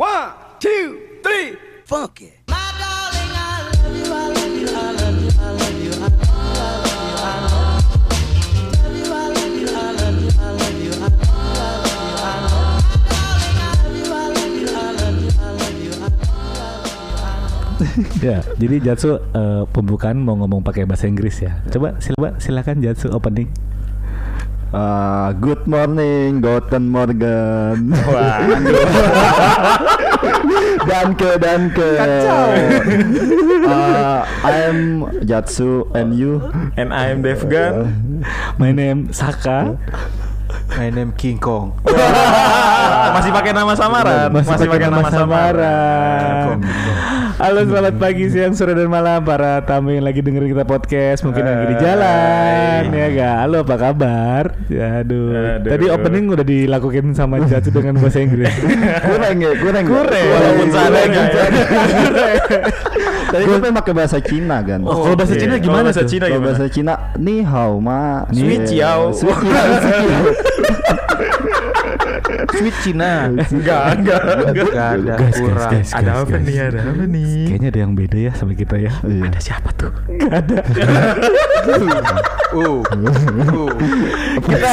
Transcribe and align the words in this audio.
One, 0.00 0.32
two, 0.56 1.20
three, 1.20 1.52
funk 1.84 2.24
it. 2.24 2.32
ya, 18.24 18.40
jadi 18.56 18.80
Jatsu 18.80 19.20
eh, 19.20 19.68
pembukaan 19.76 20.24
mau 20.24 20.40
ngomong 20.40 20.64
pakai 20.64 20.88
bahasa 20.88 21.04
Inggris 21.04 21.44
ya. 21.44 21.60
Coba 21.68 22.00
silakan 22.00 22.40
silakan 22.40 22.80
Jatsu 22.80 23.12
opening. 23.12 23.52
Uh, 24.72 25.36
good 25.36 25.68
morning, 25.68 26.40
Guten 26.40 26.88
Morgen. 26.88 27.92
danke, 30.88 31.30
danke. 31.36 31.88
Uh, 33.68 34.24
I'm 34.40 35.12
Jatsu 35.28 35.92
and 35.92 36.16
you. 36.16 36.40
And 36.80 36.88
I'm 36.88 37.20
Devgan. 37.20 38.24
My 38.56 38.72
name 38.72 39.12
Saka. 39.12 39.76
My 40.72 40.88
name 40.88 41.12
King 41.20 41.36
Kong. 41.36 41.76
Masih 43.12 43.28
pakai 43.28 43.52
nama 43.52 43.76
samaran. 43.76 44.32
Masih, 44.32 44.72
pakai 44.72 44.88
nama 44.88 45.08
samaran. 45.12 46.64
Halo, 47.42 47.66
selamat 47.66 47.98
pagi, 47.98 48.30
siang, 48.30 48.54
sore 48.54 48.70
dan 48.70 48.86
malam 48.86 49.26
para 49.26 49.58
tamu 49.66 49.90
yang 49.90 50.06
lagi 50.06 50.22
dengerin 50.22 50.54
kita 50.54 50.62
podcast, 50.62 51.26
mungkin 51.26 51.42
lagi 51.42 51.74
di 51.74 51.76
jalan, 51.82 52.82
ya 52.94 53.06
gak? 53.18 53.36
Halo, 53.42 53.56
apa 53.66 53.76
kabar? 53.82 54.44
Ya, 54.70 55.02
aduh. 55.02 55.58
Aduh. 55.58 55.66
Tadi 55.74 55.90
opening 55.90 56.30
udah 56.30 56.46
dilakukan 56.46 57.10
sama 57.18 57.42
Jatsu 57.42 57.74
dengan 57.74 57.98
bahasa 57.98 58.22
Inggris. 58.22 58.46
Kurang 59.10 59.42
ya, 59.42 59.58
kurang. 59.58 59.84
Kurang. 59.90 60.22
Walaupun 60.30 60.68
seadanya 60.70 61.22
ya. 61.26 61.44
Tadi 63.34 63.42
gue 63.42 63.58
pengen 63.58 63.74
pakai 63.74 63.94
bahasa 63.98 64.18
Cina 64.22 64.56
kan. 64.62 64.78
Oh, 64.86 65.02
kalau 65.02 65.16
bahasa 65.18 65.34
Oke. 65.34 65.42
Cina 65.42 65.54
gimana 65.58 65.90
bahasa? 65.90 66.06
Cina 66.06 66.24
gimana? 66.30 66.46
bahasa 66.46 66.64
Cina, 66.70 66.92
ni 67.18 67.42
hao 67.42 67.82
ma. 67.82 68.22
Ni 68.30 68.54
Eh, 68.54 68.70
ciao. 68.70 69.10
Sweet 69.10 69.34
ciao. 69.42 69.66
sweet 72.52 72.76
Cina. 72.82 73.12
Enggak, 73.30 73.82
enggak, 73.96 74.22
enggak. 74.48 74.70
Gak 74.72 74.88
ada 74.98 75.12
Guys, 75.12 75.20
guys, 75.22 75.36
kurang. 75.38 75.70
guys, 75.72 75.88
Ada 75.92 76.02
guys, 76.02 76.20
apa 76.22 76.30
guys. 76.30 76.42
nih? 76.44 76.56
Ada 76.58 76.80
apa 76.82 77.04
nih? 77.06 77.32
Kayaknya 77.46 77.68
ada 77.68 77.80
yang 77.80 77.92
beda 77.94 78.18
ya 78.18 78.32
sama 78.34 78.52
kita 78.52 78.76
ya. 78.76 78.92
Iya. 79.02 79.22
Ada 79.28 79.40
siapa 79.40 79.68
tuh? 79.76 79.92
Gak 80.08 80.32
ada. 80.32 80.58
Uh. 82.52 82.84
Uh. 82.84 83.72
kita 84.44 84.72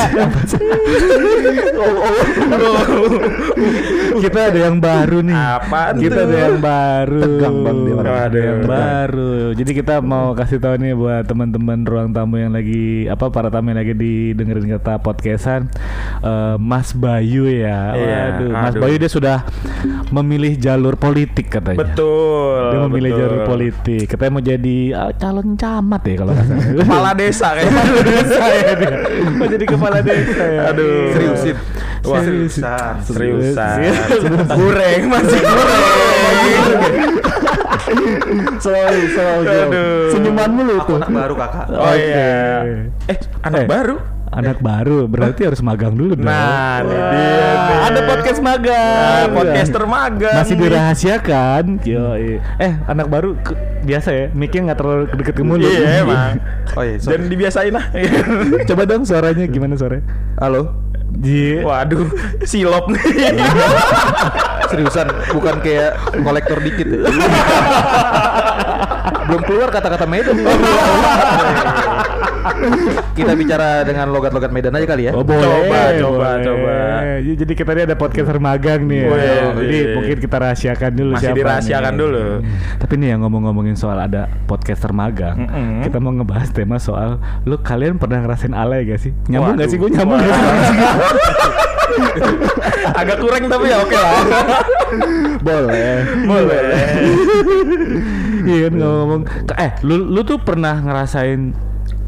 kita 4.20 4.40
ada 4.52 4.60
yang 4.60 4.78
baru 4.80 5.18
nih. 5.24 5.36
Apaan 5.38 5.96
Kita 5.96 6.20
ada 6.26 6.36
yang 6.36 6.58
baru. 6.60 7.22
Tegang 7.22 7.58
bang 7.64 7.78
dia. 7.86 7.94
Ada 7.96 8.40
yang 8.40 8.60
Tegang. 8.60 8.68
baru. 8.68 9.34
Jadi 9.56 9.72
kita 9.72 9.96
mau 10.02 10.34
kasih 10.34 10.60
tahu 10.60 10.76
nih 10.76 10.94
buat 10.94 11.24
teman-teman 11.24 11.80
ruang 11.86 12.10
tamu 12.12 12.36
yang 12.36 12.52
lagi 12.52 13.08
apa 13.08 13.30
para 13.30 13.48
tamu 13.48 13.72
yang 13.72 13.80
lagi 13.80 13.94
didengerin 13.96 14.66
kita 14.76 15.00
podcastan. 15.00 15.70
Eh, 16.20 16.56
Mas 16.60 16.92
Bayu 16.92 17.29
ya. 17.46 17.80
Iya, 17.92 18.18
Waduh, 18.34 18.50
Mas 18.50 18.72
aduh. 18.72 18.82
Bayu 18.82 18.96
dia 18.96 19.08
sudah 19.08 19.38
memilih 20.10 20.54
jalur 20.56 20.96
politik 20.96 21.50
katanya. 21.50 21.80
Betul. 21.80 22.62
Dia 22.70 22.80
memilih 22.86 23.12
betul. 23.12 23.22
jalur 23.22 23.42
politik. 23.46 24.04
Katanya 24.08 24.32
mau 24.32 24.42
jadi 24.42 24.78
ah, 24.92 25.12
calon 25.14 25.54
camat 25.54 26.02
ya 26.02 26.16
kalau 26.16 26.32
nggak 26.32 26.46
salah. 26.46 26.66
Kepala 26.82 27.12
desa 27.14 27.48
kayaknya. 27.52 27.82
kepala 27.82 28.02
desa 28.04 28.44
ya 28.50 28.72
dia. 28.74 28.92
Mau 29.32 29.48
jadi 29.48 29.66
kepala 29.66 29.98
desa 30.00 30.44
ya. 30.46 30.62
Aduh. 30.70 30.94
Seriusin. 31.12 31.58
Wah, 32.00 32.24
Seriusan. 32.24 32.94
seriusan. 33.04 33.76
Seriusan. 33.84 34.48
Goreng 34.50 35.04
masih 35.06 35.42
goreng. 35.44 37.14
Selalu, 38.60 39.02
selalu. 39.12 39.44
Aduh. 39.48 40.10
Senyuman 40.12 40.50
mulu 40.50 40.74
Aku 40.78 40.86
tuh. 40.88 40.98
anak 40.98 41.10
baru 41.12 41.34
kakak. 41.36 41.66
Oh 41.70 41.94
iya. 41.94 42.32
Eh, 43.08 43.18
anak 43.44 43.60
Eh. 43.60 43.68
baru. 43.68 43.96
Anak 44.30 44.62
baru 44.62 45.10
berarti 45.10 45.42
harus 45.42 45.58
magang 45.60 45.98
dulu 45.98 46.14
dong. 46.14 46.30
Nah, 46.30 46.86
ini 46.86 46.94
dia 46.94 47.50
nih. 47.66 47.78
ada 47.90 48.00
podcast 48.06 48.40
magang. 48.40 49.26
Nah, 49.26 49.26
podcaster 49.34 49.84
magang. 49.84 50.38
Masih 50.38 50.54
nih. 50.54 50.64
dirahasiakan. 50.64 51.64
Yo, 51.82 52.14
eh 52.62 52.74
anak 52.86 53.10
baru 53.10 53.34
ke- 53.36 53.58
biasa 53.82 54.10
ya, 54.14 54.26
mic-nya 54.30 54.70
nggak 54.70 54.78
terlalu 54.78 55.04
deket 55.18 55.34
ke 55.34 55.42
mulut. 55.42 55.66
Iya 55.66 56.06
emang. 56.06 56.38
Oh 56.78 56.86
iya, 56.86 57.02
sorry. 57.02 57.18
Dan 57.18 57.22
dibiasain 57.26 57.74
lah. 57.74 57.86
Coba 58.70 58.86
dong 58.86 59.02
suaranya 59.02 59.50
gimana 59.50 59.74
suaranya? 59.74 60.06
Halo. 60.38 60.78
Ji. 61.20 61.66
Waduh, 61.66 62.06
silop 62.46 62.86
nih. 62.86 63.34
Seriusan, 64.70 65.10
bukan 65.34 65.58
kayak 65.60 65.98
kolektor 66.22 66.62
dikit 66.62 66.86
ya. 66.86 67.02
Belum 69.26 69.42
keluar 69.44 69.70
kata-kata 69.70 70.06
Medan. 70.06 70.38
Kita 73.12 73.32
bicara 73.34 73.84
dengan 73.84 74.10
logat-logat 74.10 74.50
Medan 74.50 74.74
aja 74.74 74.86
kali 74.86 75.06
ya. 75.06 75.12
Oh 75.12 75.22
boleh, 75.22 75.44
Coba, 75.44 75.80
coba, 75.94 76.18
boleh. 76.34 76.44
coba. 76.44 76.76
Jadi 77.20 77.36
jadi 77.38 77.54
kita 77.54 77.72
ini 77.72 77.82
ada 77.84 77.96
podcaster 77.96 78.38
magang 78.38 78.82
nih. 78.84 79.00
ya. 79.00 79.10
Wih, 79.10 79.44
Jadi 79.60 79.78
mungkin 79.94 80.18
kita 80.20 80.36
rahasiakan 80.40 80.92
dulu 80.92 81.12
Masih 81.14 81.24
siapa 81.26 81.38
dirahasiakan 81.38 81.94
nih. 81.94 82.00
dulu. 82.00 82.26
Tapi 82.80 82.94
nih 82.96 83.08
yang 83.08 83.22
ngomong-ngomongin 83.22 83.76
soal 83.76 83.98
ada 83.98 84.22
podcaster 84.46 84.90
magang, 84.90 85.38
Mm-mm. 85.42 85.84
kita 85.84 85.98
mau 85.98 86.12
ngebahas 86.12 86.50
tema 86.50 86.78
soal 86.78 87.18
lu 87.44 87.60
kalian 87.60 87.96
pernah 87.96 88.20
ngerasain 88.20 88.52
alay 88.52 88.84
gak 88.84 89.00
sih? 89.00 89.12
Nyambung 89.28 89.56
gak 89.56 89.62
Waduh. 89.62 89.72
sih? 89.72 89.78
Gue 89.78 89.90
nyambung 89.90 90.18
gak 90.18 90.32
sih? 90.32 90.78
Agak 92.96 93.18
kurang 93.20 93.44
tapi 93.46 93.66
ya 93.68 93.78
oke 93.78 93.92
lah. 93.94 94.14
Boleh. 95.42 95.94
Boleh. 96.24 96.62
Iya 98.50 98.66
kan 98.66 98.74
ngomong. 98.76 99.22
Eh, 99.56 99.72
lu 99.84 99.96
lu 100.08 100.22
tuh 100.22 100.38
pernah 100.38 100.74
ngerasain 100.76 101.54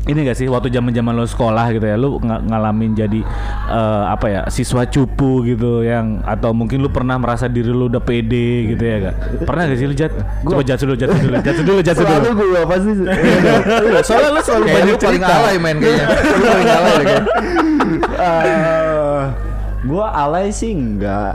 ini 0.02 0.26
gak 0.26 0.34
sih 0.34 0.50
waktu 0.50 0.74
zaman 0.74 0.90
zaman 0.90 1.14
lo 1.14 1.24
sekolah 1.24 1.70
gitu 1.70 1.86
ya 1.86 1.94
lu 1.94 2.18
ng- 2.18 2.50
ngalamin 2.50 2.98
jadi 2.98 3.22
eh, 3.70 4.04
apa 4.10 4.26
ya 4.28 4.42
siswa 4.50 4.82
cupu 4.84 5.46
gitu 5.46 5.86
yang 5.86 6.26
atau 6.26 6.50
mungkin 6.52 6.82
lu 6.82 6.90
pernah 6.90 7.16
merasa 7.16 7.46
diri 7.46 7.70
lu 7.70 7.86
udah 7.86 8.02
pede 8.02 8.66
gitu 8.68 8.82
ya 8.82 8.96
gak 9.04 9.16
pernah 9.46 9.70
gak 9.70 9.78
sih 9.78 9.86
lu 9.86 9.94
jat 9.94 10.10
coba 10.42 10.66
jatuh 10.66 10.86
dulu 10.88 10.98
jatuh 10.98 11.18
dulu 11.22 11.38
jatuh 11.38 11.64
dulu 11.64 11.80
jatuh 11.80 12.02
Selalu 12.02 12.26
dulu 12.26 12.42
gue 12.50 12.64
pasti. 12.66 12.92
soalnya 14.02 14.30
lu 14.32 14.42
selalu 14.42 14.64
Kayak 14.64 14.74
banyak 14.74 14.90
lu 14.90 14.98
paling 14.98 15.02
cerita 15.06 15.34
alay 15.38 15.56
main 15.56 15.76
kayaknya. 15.78 16.06
Lu 16.10 16.42
paling 16.42 16.66
alay 16.68 16.92
deh 16.92 17.06
kayaknya. 17.06 17.30
Eh, 18.18 19.24
gua 19.84 20.06
alay 20.18 20.48
sih 20.50 20.72
enggak. 20.74 21.34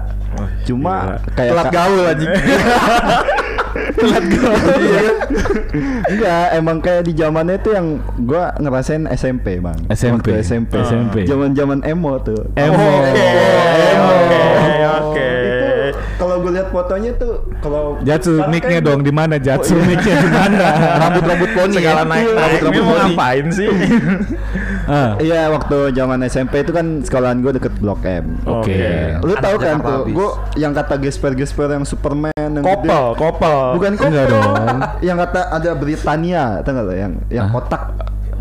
Cuma 0.64 1.16
kayak 1.32 1.54
Telat 1.54 1.66
gaul 1.70 2.02
anjing. 2.04 2.28
telat 3.92 4.24
gaul. 4.26 4.56
Iya. 4.76 5.00
enggak, 6.06 6.46
emang 6.52 6.76
kayak 6.78 7.02
di 7.02 7.12
zamannya 7.12 7.56
itu 7.56 7.70
yang 7.70 7.86
gua 8.20 8.54
ngerasain 8.56 9.04
SMP, 9.08 9.58
Bang. 9.58 9.78
SMP. 9.88 10.30
Waktu 10.30 10.42
SMP. 10.42 10.72
SMP. 10.82 11.14
Zaman-zaman 11.24 11.82
emo 11.82 12.16
tuh. 12.18 12.40
emo 12.54 12.76
Oke, 12.76 13.28
emo 13.86 14.08
oke, 14.08 14.42
oke. 15.00 15.28
Itu 15.86 16.02
kalau 16.16 16.40
gue 16.40 16.50
lihat 16.50 16.68
fotonya 16.70 17.12
tuh 17.14 17.32
kalau 17.60 18.00
Jatsu 18.00 18.40
kayak- 18.40 18.48
dong 18.82 19.00
di 19.00 19.10
mana 19.10 19.36
Jatsu 19.36 19.76
mic-nya 19.78 20.16
di 20.16 20.30
mana 20.30 20.66
Rambut-rambut 21.02 21.50
poni 21.52 21.74
Segala 21.76 22.02
ya. 22.02 22.08
naik 22.08 22.26
ini 22.62 22.78
mau 22.78 22.88
poni. 22.90 23.00
ngapain 23.12 23.46
sih? 23.50 23.68
Ah, 24.86 25.18
Iya, 25.18 25.50
waktu 25.50 25.90
zaman 25.90 26.22
SMP 26.24 26.62
itu 26.62 26.70
kan 26.70 27.02
sekolahan 27.02 27.42
gue 27.42 27.50
deket 27.52 27.74
Blok 27.76 28.06
M. 28.06 28.38
Oke. 28.46 29.18
Lu 29.18 29.34
tahu 29.34 29.58
kan 29.58 29.82
tuh, 29.82 30.06
gue 30.06 30.28
yang 30.54 30.70
kata 30.70 30.94
gesper-gesper 30.96 31.66
yang 31.68 31.82
Superman 31.82 32.30
yang 32.48 32.62
gede. 32.62 32.70
Kopel, 32.70 33.04
kopel. 33.14 33.58
Bukan 33.74 33.92
kopel 33.94 34.08
Enggak 34.14 34.26
dong. 34.30 34.78
Yang 35.00 35.16
kata 35.26 35.40
ada 35.50 35.70
Britania, 35.74 36.44
tahu 36.60 36.72
nggak 36.72 36.86
lo? 36.86 36.94
Yang 36.94 37.12
yang 37.28 37.48
kotak. 37.50 37.82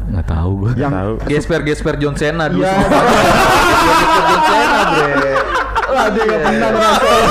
nggak 0.06 0.28
tahu 0.30 0.52
gue 0.62 0.72
Yang 0.78 0.92
Tahu. 0.94 1.12
Gesper 1.26 1.62
gesper 1.66 1.96
John 1.98 2.14
Cena 2.14 2.46
dulu. 2.46 2.62
Iya. 2.62 2.78
Gesper 3.86 4.22
John 4.22 4.42
Cena, 4.46 4.80
bre. 4.86 5.34
Wah, 5.86 6.08
dia 6.08 6.24
nggak 6.24 6.42
pernah 6.42 6.60
Iya. 6.62 6.74
ngerasain. 6.78 7.28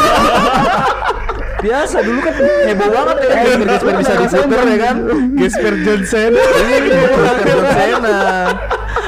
Biasa 1.64 1.96
dulu 2.04 2.20
kan 2.20 2.34
heboh 2.36 2.88
banget 2.92 3.16
ya 3.16 3.28
gesper 3.40 3.64
gesper 3.64 3.94
bisa 3.96 4.12
diputer 4.20 4.66
ya 4.68 4.76
kan. 4.76 4.96
Gesper 5.32 5.74
Johnson 5.80 6.30
Gesper 6.36 6.82
John 7.40 7.64
Cena. 7.72 8.18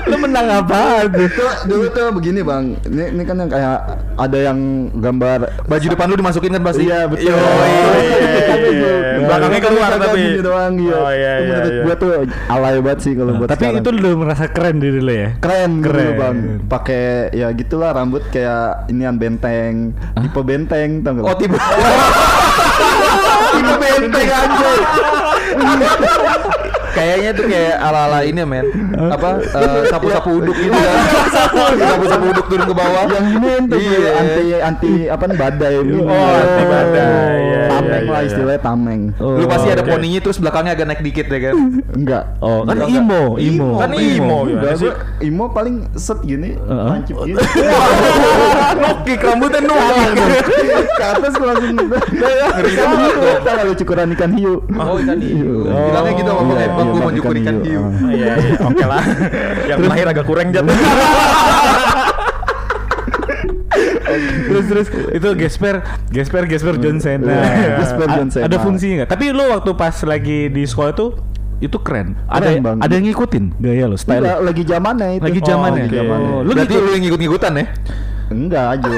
Lu 0.06 0.16
menang 0.22 0.46
apa 0.62 1.06
Tuh, 1.10 1.52
dulu 1.66 1.86
tuh 1.90 2.06
begini 2.14 2.40
bang, 2.40 2.78
ini, 2.86 3.04
ini 3.10 3.22
kan 3.26 3.36
yang 3.42 3.50
kayak 3.50 3.78
ada 4.16 4.38
yang 4.38 4.58
gambar 4.94 5.38
Baju 5.66 5.86
depan 5.90 6.06
lu 6.08 6.16
dimasukin 6.16 6.50
kan 6.54 6.62
pasti. 6.62 6.86
Iya 6.86 7.10
betul. 7.10 7.34
Iya, 7.34 7.42
iya, 7.42 8.22
iya, 8.38 8.70
iya. 8.70 8.94
Belakangnya 9.26 9.60
keluar 9.60 9.90
tapi. 9.98 10.20
gini 10.22 10.40
doang 10.40 10.72
iya. 10.78 10.96
Oh, 10.96 11.10
iya, 11.10 11.32
Itu 11.36 11.42
iya, 11.42 11.50
menurut 11.50 11.72
iya. 11.72 11.82
gua 11.82 11.94
tuh 11.98 12.10
alay 12.46 12.74
banget 12.78 12.98
sih 13.02 13.12
kalau 13.18 13.32
buat 13.34 13.48
tapi 13.50 13.64
sekarang. 13.66 13.82
itu 13.82 13.90
lu 13.92 14.10
merasa 14.16 14.44
keren 14.46 14.76
diri 14.78 15.00
lu 15.02 15.12
ya 15.12 15.28
keren 15.42 15.70
gitu 15.82 15.90
Keren. 15.90 16.14
bang. 16.16 16.36
Pakai 16.70 17.02
ya 17.34 17.46
gitulah 17.52 17.90
rambut 17.92 18.22
kayak 18.30 18.86
inian 18.88 19.16
benteng, 19.18 19.90
tipe 20.16 20.40
benteng 20.40 21.02
tau 21.02 21.10
gak? 21.18 21.24
Oh 21.26 21.34
tipe. 21.34 21.56
Itu 23.56 23.72
benteng 23.76 24.28
anjay. 24.28 24.78
Kayaknya 26.96 27.30
tuh 27.36 27.44
kayak 27.44 27.76
ala-ala 27.76 28.24
ini 28.24 28.40
ya 28.40 28.48
men 28.48 28.64
Apa 28.96 29.36
eh, 29.44 29.82
Sapu-sapu 29.92 30.40
uduk 30.40 30.56
gitu 30.56 30.72
kan 30.72 30.96
Sapu-sapu 31.76 32.24
uduk 32.32 32.46
turun 32.48 32.64
ke 32.64 32.74
bawah 32.74 33.04
yang 33.12 33.26
ini 33.36 33.52
tuh 33.68 33.76
Iya. 33.76 34.10
anti 34.16 34.44
anti 34.56 34.92
apa 35.06 35.24
nih 35.28 35.36
badai 35.36 35.74
ini. 35.84 36.00
Oh, 36.00 36.08
anti 36.08 36.64
badai. 36.64 37.40
Iya, 37.86 37.92
tameng 37.92 38.02
iya, 38.02 38.10
lah 38.10 38.18
iya. 38.18 38.28
istilahnya 38.28 38.60
tameng 38.60 39.00
Oh, 39.16 39.36
Lu 39.36 39.46
pasti 39.46 39.68
ada 39.68 39.80
oke. 39.80 39.88
poninya 39.88 40.20
terus 40.20 40.36
belakangnya 40.36 40.72
agak 40.72 40.86
naik 40.86 41.00
dikit 41.00 41.26
ya 41.26 41.38
kan 41.40 41.54
enggak 41.92 42.22
Oh, 42.38 42.60
kan 42.62 42.74
Enggak, 42.76 42.88
imo, 42.92 43.22
imo. 43.36 43.68
Kan 43.76 43.90
imo, 43.92 44.38
Enggak, 44.44 44.72
sih? 44.74 44.86
gua 44.86 44.94
imo 45.20 45.44
paling 45.50 45.74
set 45.94 46.18
gini 46.20 46.50
Heeh. 46.56 46.88
tancip 46.92 47.16
gini 47.22 47.38
Nokik 48.82 49.20
rambutnya 49.20 49.60
nokik. 49.62 50.12
ke 50.92 51.04
atas 51.04 51.32
gua 51.34 51.46
langsung 51.48 51.76
ngeri 52.56 52.72
tahu 53.38 53.60
lu 53.62 53.74
cukuran 53.76 54.08
ikan 54.12 54.30
hiu 54.32 54.54
Oh 54.72 54.96
ikan 54.98 55.18
hiu 55.18 55.54
Oh, 55.64 55.86
Bilangnya 55.86 56.12
gitu 56.14 56.28
sama 56.28 56.42
Bang 56.42 56.56
iya, 56.56 56.66
Epang 56.66 56.84
iya, 56.84 56.86
Gue 56.86 56.96
mau 56.96 57.04
Bang, 57.04 57.14
nyukur 57.14 57.34
ikan 57.36 57.56
hiu. 57.60 57.80
Ah. 57.80 57.90
Iya, 58.08 58.32
iya, 58.36 58.54
oke 58.62 58.84
lah. 58.84 59.02
Yang 59.70 59.78
lahir 59.84 60.06
agak 60.06 60.24
kurang 60.24 60.48
jat. 60.50 60.64
Terus 64.46 64.64
terus 64.66 64.86
itu 65.10 65.28
gesper 65.34 65.74
gesper 66.08 66.42
gesper 66.44 66.74
John 66.76 66.98
Cena. 66.98 67.26
Iya, 67.26 67.70
gesper 67.78 68.08
John 68.08 68.28
Cena. 68.28 68.44
Ada 68.46 68.56
fungsinya 68.58 68.94
nggak? 69.02 69.10
Tapi 69.10 69.24
lu 69.30 69.44
waktu 69.48 69.70
pas 69.72 69.96
lagi 70.02 70.48
di 70.48 70.62
sekolah 70.62 70.92
tuh 70.92 71.10
itu 71.56 71.76
keren. 71.80 72.12
Ada 72.26 72.52
Keren, 72.52 72.62
Bang. 72.62 72.78
ada 72.78 72.92
yang 72.92 73.06
ngikutin 73.06 73.44
gaya 73.56 73.84
lo, 73.86 73.96
style. 73.96 74.20
Lo? 74.20 74.44
lagi 74.44 74.62
zamannya 74.62 75.08
itu 75.16 75.24
Lagi 75.24 75.40
zamannya. 75.40 75.84
lagi 75.84 75.96
zamannya. 75.96 76.28
Oh, 76.30 76.40
lu 76.40 76.50
Berarti 76.52 76.68
ngikut- 76.68 76.84
lu 76.84 76.90
yang 76.92 77.02
ngikut-ngikutan 77.08 77.52
ya 77.56 77.66
Enggak 78.26 78.74
aja. 78.74 78.88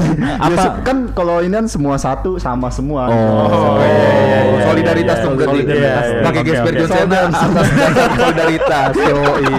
Apa? 0.40 0.50
Ya, 0.50 0.68
kan 0.80 1.10
kalau 1.10 1.38
ini 1.38 1.52
kan 1.52 1.66
semua 1.66 1.94
satu 1.94 2.36
sama 2.36 2.68
semua. 2.68 3.04
Oh, 3.04 3.76
iya, 3.78 3.84
iya, 3.84 4.38
iya. 4.48 4.60
Solidaritas 4.64 5.16
tuh 5.18 5.28
berarti 5.30 5.46
Solidaritas. 5.58 6.04
Iya, 6.06 6.22
Pakai 6.22 6.42
gesper 6.42 6.70
oke. 6.70 6.78
John 6.78 6.90
Cena 6.90 7.16
atas 7.26 7.40
dasar 7.70 8.08
solidaritas 8.14 8.90
Yoi 8.98 9.46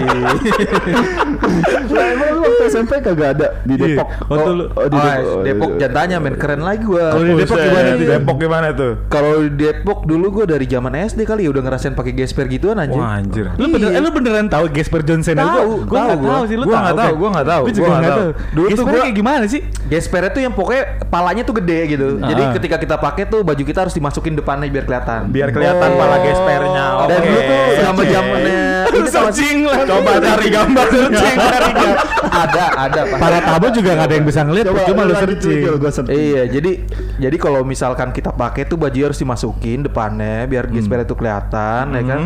Lah, 1.90 2.06
emang 2.08 2.28
lu 2.30 2.38
waktu 2.42 2.62
SMP 2.68 2.92
kagak 3.00 3.28
ada 3.34 3.46
di 3.62 3.72
Iya. 3.72 3.96
Depok. 3.96 4.06
Waktu 4.26 4.50
lu- 4.52 4.68
oh, 4.70 4.84
di 4.84 4.92
Oh, 4.92 5.00
Depok. 5.00 5.40
Depok 5.42 5.70
jantanya 5.76 6.16
men 6.18 6.34
keren 6.34 6.60
lagi 6.60 6.82
gua 6.82 7.04
Kalau 7.10 7.24
di 7.24 7.32
Depok 7.36 7.56
gimana 7.56 7.90
tuh? 7.90 8.08
Depok 8.08 8.36
gimana 8.36 8.66
tuh? 8.72 8.92
Kalau 9.08 9.32
di 9.40 9.48
Depok 9.52 9.98
dulu 10.04 10.26
gua 10.32 10.44
dari 10.46 10.64
zaman 10.64 10.92
SD 10.96 11.20
kali 11.24 11.42
ya 11.42 11.48
udah 11.50 11.62
ngerasain 11.62 11.92
pakai 11.92 12.12
gesper 12.12 12.44
gituan 12.46 12.76
aja 12.78 12.92
Wah 12.92 13.16
anjir. 13.16 13.46
Lu 13.54 13.66
bener, 13.68 13.88
eh, 13.90 13.98
lu 13.98 14.08
beneran 14.10 14.46
tahu 14.46 14.64
gesper 14.68 15.00
John 15.02 15.20
Cena? 15.20 15.48
Tahu, 15.48 15.84
gua 15.84 15.92
tahu 15.92 16.04
nggak 16.04 16.18
gua. 16.18 16.30
tahu 16.30 16.42
sih. 16.44 16.56
Lu 16.56 16.62
Gua 16.62 16.68
tahu 16.68 16.80
nggak 16.80 16.90
kan? 16.90 17.00
tahu, 17.00 17.12
gua 17.14 17.28
nggak 17.30 17.46
tahu, 17.46 17.60
Gua 17.60 17.70
juga 17.70 17.80
gua 17.80 17.90
nggak 17.90 18.02
nggak 18.02 18.16
tahu. 18.16 18.30
Dulu 18.50 18.66
tuh 18.70 18.84
gua- 18.84 18.92
kayak 19.00 19.12
gimana 19.20 19.44
sih? 19.44 19.60
Gespernya 19.86 20.32
tuh 20.32 20.40
yang 20.40 20.50
pokoknya 20.50 21.04
palanya 21.06 21.44
tuh 21.44 21.60
gede 21.60 21.92
gitu. 21.92 22.16
Jadi 22.16 22.42
Ah. 22.42 22.52
ketika 22.56 22.76
kita 22.76 22.96
pakai 22.96 23.28
tuh 23.28 23.44
baju 23.44 23.60
kita 23.60 23.84
harus 23.84 23.92
dimasukin 23.92 24.32
depannya 24.32 24.66
biar 24.66 24.88
kelihatan. 24.88 25.28
Biar 25.28 25.52
kelihatan 25.52 25.88
pala 25.94 26.16
gespernya. 26.18 26.86
Dan 27.04 27.18
Oke. 27.20 27.28
dulu 27.28 27.40
tuh 27.44 27.60
sama 27.78 28.02
zamannya 28.02 28.60
ini 28.96 29.08
Searching 29.10 29.58
lah. 29.68 29.84
Coba 29.84 30.10
cari 30.18 30.48
gambar 30.48 30.86
searching 30.88 31.36
cari 31.36 31.70
gambar. 31.76 31.96
ada 32.30 32.64
ada 32.78 33.00
Pak. 33.04 33.18
Para 33.18 33.38
tamu 33.38 33.66
juga 33.70 33.90
nggak 33.92 34.06
ada 34.06 34.14
yang 34.14 34.26
bisa 34.26 34.40
ngeliat, 34.42 34.64
Coba 34.66 34.80
cuma 34.86 35.02
lu 35.04 35.14
searching. 35.14 35.60
Iya, 36.08 36.42
jadi 36.48 36.72
jadi 37.18 37.36
kalau 37.36 37.60
misalkan 37.62 38.10
kita 38.10 38.32
pakai 38.32 38.64
tuh 38.64 38.78
baju 38.78 38.98
harus 39.02 39.18
dimasukin 39.18 39.84
depannya 39.84 40.46
biar 40.46 40.66
gesper 40.66 41.02
itu 41.02 41.12
kelihatan 41.12 41.84
ya 41.92 42.02
kan. 42.02 42.20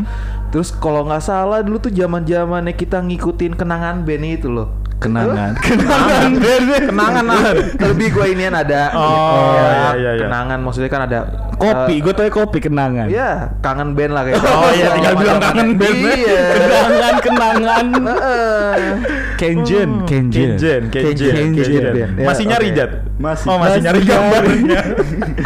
Terus 0.49 0.71
kalau 0.71 1.03
nggak 1.03 1.19
salah 1.19 1.61
dulu 1.61 1.81
tuh 1.81 1.91
zaman-zamannya 1.91 2.73
kita 2.73 3.03
ngikutin 3.03 3.59
kenangan 3.59 4.07
band 4.07 4.25
itu 4.25 4.47
loh. 4.47 4.71
Kenangan. 5.03 5.53
Kenangan. 5.61 6.31
Kenangan 6.89 7.25
lah. 7.27 7.43
Lebih 7.93 8.09
gue 8.15 8.27
inian 8.33 8.55
ada. 8.55 8.95
Oh, 8.95 9.55
Ya, 9.55 9.65
iya, 9.65 9.89
iya, 9.95 10.11
iya. 10.17 10.25
Kenangan 10.27 10.59
maksudnya 10.63 10.91
kan 10.91 11.03
ada 11.05 11.19
Kopi, 11.55 11.95
eh, 11.95 11.99
gue 12.03 12.13
tau 12.13 12.27
kopi 12.35 12.59
kenangan. 12.59 13.07
Iya, 13.07 13.55
kangen 13.63 13.95
band 13.95 14.11
lah 14.11 14.23
kayak. 14.27 14.43
Oh, 14.43 14.71
iya, 14.75 14.91
tinggal 14.91 15.15
bilang 15.15 15.39
kangen 15.39 15.69
band. 15.79 15.97
Iya. 16.03 16.43
Kenangan, 16.59 17.15
kenangan. 17.23 17.87
Heeh. 18.11 18.75
Kenjen, 19.39 19.91
Kenjen. 20.03 20.59
Kenjen, 20.59 20.83
Kenjen. 20.91 21.35
Kenjen. 21.55 22.11
Masih 22.19 22.45
Ya, 22.45 22.51
nyari. 22.59 22.69
Jat? 22.75 22.91
Masih. 23.15 23.47
Oh, 23.47 23.57
masih 23.63 23.81
nyari 23.87 24.01
gambarnya. 24.03 24.81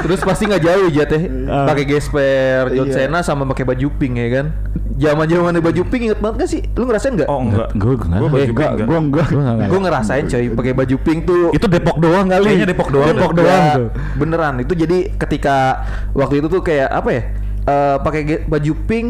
Terus 0.00 0.20
pasti 0.24 0.42
nggak 0.48 0.62
jauh 0.64 0.88
ya 0.88 1.04
teh. 1.04 1.22
Ah. 1.44 1.68
Pakai 1.68 1.84
gesper 1.84 2.72
John 2.72 2.88
Iya. 2.88 2.94
Cena 3.04 3.20
sama 3.20 3.44
pakai 3.52 3.64
baju 3.68 3.86
pink 4.00 4.16
ya 4.16 4.28
kan. 4.40 4.46
Zaman-zaman 4.98 5.54
baju 5.56 5.82
pink 5.86 6.02
inget 6.04 6.18
banget 6.18 6.36
gak 6.42 6.50
sih? 6.50 6.60
Lu 6.74 6.82
ngerasain 6.82 7.14
nggak? 7.14 7.28
Oh, 7.30 7.38
enggak. 7.38 7.68
Gue 7.72 7.94
enggak. 7.94 8.18
Eh, 8.18 8.28
pink 8.28 8.50
enggak, 8.50 8.70
enggak. 8.74 8.86
gua 8.86 8.98
enggak. 8.98 9.26
Gue 9.28 9.40
enggak. 9.40 9.68
Gue 9.70 9.80
ngerasain 9.80 10.24
coy 10.26 10.44
pakai 10.52 10.72
baju 10.74 10.96
pink 10.98 11.20
tuh 11.22 11.40
Itu 11.50 11.66
Depok 11.66 11.96
doang 11.98 12.26
kali. 12.26 12.44
Kayaknya 12.44 12.66
Depok 12.66 12.88
doang 12.90 13.08
Depok 13.08 13.32
deh. 13.32 13.38
doang 13.40 13.62
Ya, 13.62 13.74
tuh. 13.74 13.88
Beneran 14.14 14.54
itu 14.58 14.72
jadi 14.74 14.98
ketika 15.14 15.56
waktu 16.12 16.34
itu 16.38 16.48
tuh 16.48 16.60
kayak 16.60 16.90
apa 16.90 17.08
ya? 17.08 17.22
eh, 17.64 17.96
pakai 18.00 18.20
baju 18.42 18.72
pink 18.84 19.06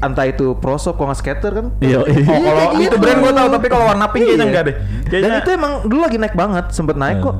entah 0.00 0.24
itu 0.24 0.56
prosop 0.56 0.96
kalau 0.96 1.12
nggak 1.12 1.20
skater 1.20 1.52
kan 1.52 1.66
Iya. 1.78 2.00
Oh, 2.00 2.08
kalau 2.08 2.64
kayak 2.72 2.72
itu 2.72 2.80
gitu. 2.82 2.96
brand 2.96 3.18
gua 3.20 3.32
tahu, 3.36 3.48
tapi 3.52 3.66
kalau 3.68 3.84
warna 3.84 4.06
pink 4.08 4.24
kayaknya 4.24 4.40
Iya. 4.40 4.48
enggak 4.48 4.64
deh. 4.64 4.76
dan 4.80 5.10
Kayaknya 5.12 5.38
itu 5.38 5.50
emang 5.52 5.72
dulu 5.84 6.00
lagi 6.00 6.16
naik 6.16 6.32
banget 6.32 6.64
sempet 6.72 6.96
naik 6.96 7.20
kok 7.20 7.36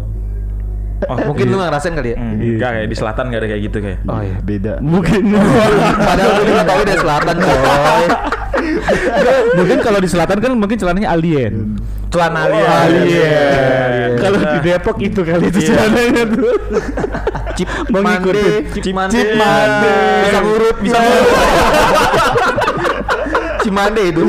Oh, 1.02 1.16
mungkin 1.24 1.44
lu 1.46 1.56
nggak 1.56 1.68
ngerasain 1.70 1.94
kali 1.94 2.08
ya 2.10 2.16
enggak 2.18 2.70
kayak 2.70 2.86
di 2.86 2.94
selatan 2.94 3.24
enggak 3.26 3.40
ada 3.40 3.48
kayak 3.48 3.62
gitu 3.64 3.78
kayak. 3.80 3.98
oh 4.04 4.20
iya 4.20 4.36
Beda. 4.38 4.72
Mungkin 4.78 5.20
padahal 6.06 6.30
gue 6.30 6.44
juga 6.46 6.62
tahu 6.62 6.80
dari 6.82 6.98
selatan 6.98 7.34
coy 7.40 7.58
mungkin 9.56 9.78
kalau 9.80 9.98
di 9.98 10.08
selatan 10.08 10.36
kan 10.38 10.50
mungkin 10.52 10.76
celananya 10.76 11.08
alien. 11.10 11.54
Celana 12.08 12.40
Oh, 12.42 12.52
alien. 12.52 12.68
alien. 12.68 14.10
Kalau 14.18 14.38
di 14.38 14.58
Depok 14.60 14.96
itu 14.98 15.20
kali 15.20 15.44
itu 15.46 15.58
Iya. 15.58 15.68
celananya 15.70 16.22
tuh. 16.26 16.52
Cip 17.56 17.68
Mau 17.88 18.00
mande 18.04 18.18
ngikutin. 18.20 18.62
Cip 18.70 18.82
Cip 18.82 18.94
mande 18.94 19.20
mande. 19.34 19.94
bisa 20.20 20.38
ngurut 20.40 20.76
bisa 20.80 20.98
ngurut 20.98 21.28
Cimande 23.60 24.02
itu 24.08 24.24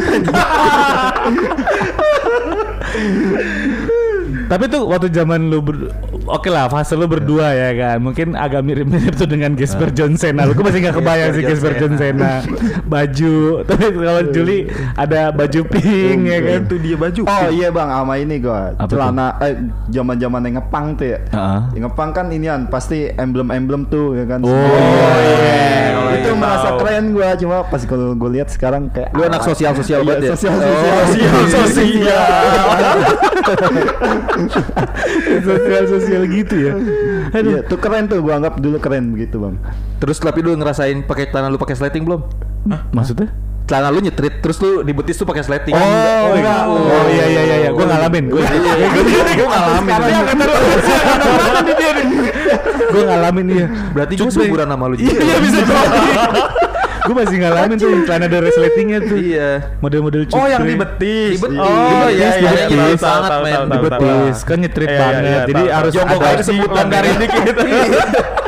Tapi 4.51 4.68
tuh 4.68 4.83
waktu 4.83 5.07
zaman 5.15 5.48
lu 5.48 5.63
ber... 5.63 5.95
Oke 6.27 6.51
lah 6.51 6.68
fase 6.68 7.00
lu 7.00 7.07
berdua 7.07 7.56
ya 7.56 7.71
kan. 7.71 8.03
Mungkin 8.03 8.36
agak 8.36 8.68
mirip-mirip 8.68 9.15
tuh 9.15 9.24
dengan 9.24 9.56
Gesper 9.56 9.95
John 9.95 10.19
Cena 10.19 10.44
Lu 10.44 10.51
masih 10.59 10.83
gak 10.83 11.00
kebayang 11.00 11.31
sih 11.39 11.44
Gesper 11.48 11.80
John 11.80 11.95
Cena 11.95 12.44
Baju. 12.83 13.36
Tapi 13.71 13.86
kalau 13.95 14.24
Juli 14.36 14.68
ada 15.00 15.31
baju 15.31 15.62
pink 15.71 16.27
ya 16.27 16.39
kan. 16.44 16.68
Itu 16.68 16.75
dia 16.83 17.00
baju. 17.00 17.21
Oh 17.24 17.48
iya 17.48 17.71
bang, 17.71 17.88
sama 17.88 18.19
ini 18.19 18.44
gua. 18.44 18.75
Apa 18.75 18.92
celana 18.92 19.39
eh 19.39 19.56
zaman 19.88 20.19
zaman 20.19 20.44
yang 20.44 20.56
ngepang 20.59 21.00
tuh 21.00 21.07
ya. 21.15 21.19
Heeh. 21.31 21.59
Yang 21.80 21.83
ngepang 21.88 22.09
kan 22.12 22.25
inian 22.27 22.68
pasti 22.68 23.07
emblem-emblem 23.07 23.88
tuh 23.88 24.19
ya 24.19 24.27
kan. 24.27 24.44
Oh, 24.44 24.51
iya. 24.51 25.95
Kalau 25.95 26.12
itu 26.12 26.30
merasa 26.36 26.75
keren 26.75 27.15
gua. 27.15 27.30
Cuma 27.39 27.63
pas 27.63 27.81
kalau 27.88 28.12
gua 28.19 28.30
lihat 28.36 28.51
sekarang 28.51 28.92
kayak 28.92 29.15
Lu 29.15 29.24
anak 29.24 29.48
sosial-sosial 29.48 30.03
Iya, 30.03 30.07
banget 30.12 30.24
ya? 30.27 30.31
Sosial 30.36 30.59
Oh, 30.59 31.07
sosial. 35.47 35.83
Sosial 35.88 36.21
gitu 36.27 36.55
ya 36.57 36.73
Iya, 37.31 37.59
tuh 37.63 37.77
keren 37.77 38.05
tuh 38.05 38.19
gua 38.19 38.38
anggap 38.38 38.57
dulu 38.57 38.77
keren 38.77 39.11
begitu 39.11 39.38
bang. 39.38 39.55
Terus 39.97 40.17
tapi 40.17 40.39
lu 40.41 40.53
ngerasain 40.53 41.01
pakai 41.03 41.29
celana 41.29 41.48
lu 41.48 41.55
pakai 41.55 41.75
sleting 41.75 42.03
belum? 42.03 42.21
Maksudnya? 42.91 43.31
Celana 43.65 43.88
lu 43.88 44.00
nyetrit 44.00 44.39
terus 44.39 44.60
lu 44.60 44.81
di 44.81 44.91
betis 44.91 45.15
tuh 45.15 45.24
pakai 45.24 45.41
sleting. 45.41 45.71
Oh, 45.71 46.36
iya. 46.36 46.67
oh 46.67 47.05
iya 47.07 47.25
iya 47.25 47.41
iya, 47.41 47.55
iya. 47.63 47.69
gue 47.71 47.86
ngalamin 47.86 48.24
gue 48.27 48.41
Gue 49.31 49.48
ngalamin. 49.48 49.93
gue 52.91 53.03
ngalamin 53.07 53.45
iya 53.48 53.65
Berarti 53.95 54.13
gue 54.19 54.27
seumuran 54.27 54.67
sama 54.67 54.86
lu 54.91 54.95
juga. 55.00 55.24
iya 55.24 55.36
bisa 55.39 55.60
gue 57.01 57.15
masih 57.17 57.38
ngalamin 57.41 57.75
tuh 57.75 57.89
yang 57.89 58.03
celana 58.05 58.25
ada 58.25 58.39
resletingnya 58.41 59.00
tuh 59.01 59.17
Iya. 59.17 59.51
model-model 59.81 60.22
Oh, 60.31 60.46
yang 60.46 60.62
cupri. 60.62 60.70
di 60.70 60.75
betis. 60.77 61.34
Di 61.34 61.38
betis. 61.41 61.60
Oh, 61.60 62.08
iya 62.08 62.29
iya 62.38 62.51
di 62.70 62.75
iya. 62.75 62.86
betis. 62.86 63.00
Tahu, 63.01 63.41
men. 63.41 63.60
di 63.65 63.79
betis 63.81 64.38
kan 64.46 64.58
nyetrit 64.60 64.88
Iya, 64.88 64.93
iya, 64.93 65.01
banget 65.01 65.22
iya, 65.22 65.39
jadi 65.50 65.63
harus 65.72 65.93
ada 65.98 66.15
longgarin 66.62 66.88
dari 66.89 67.10
dikit. 67.17 67.55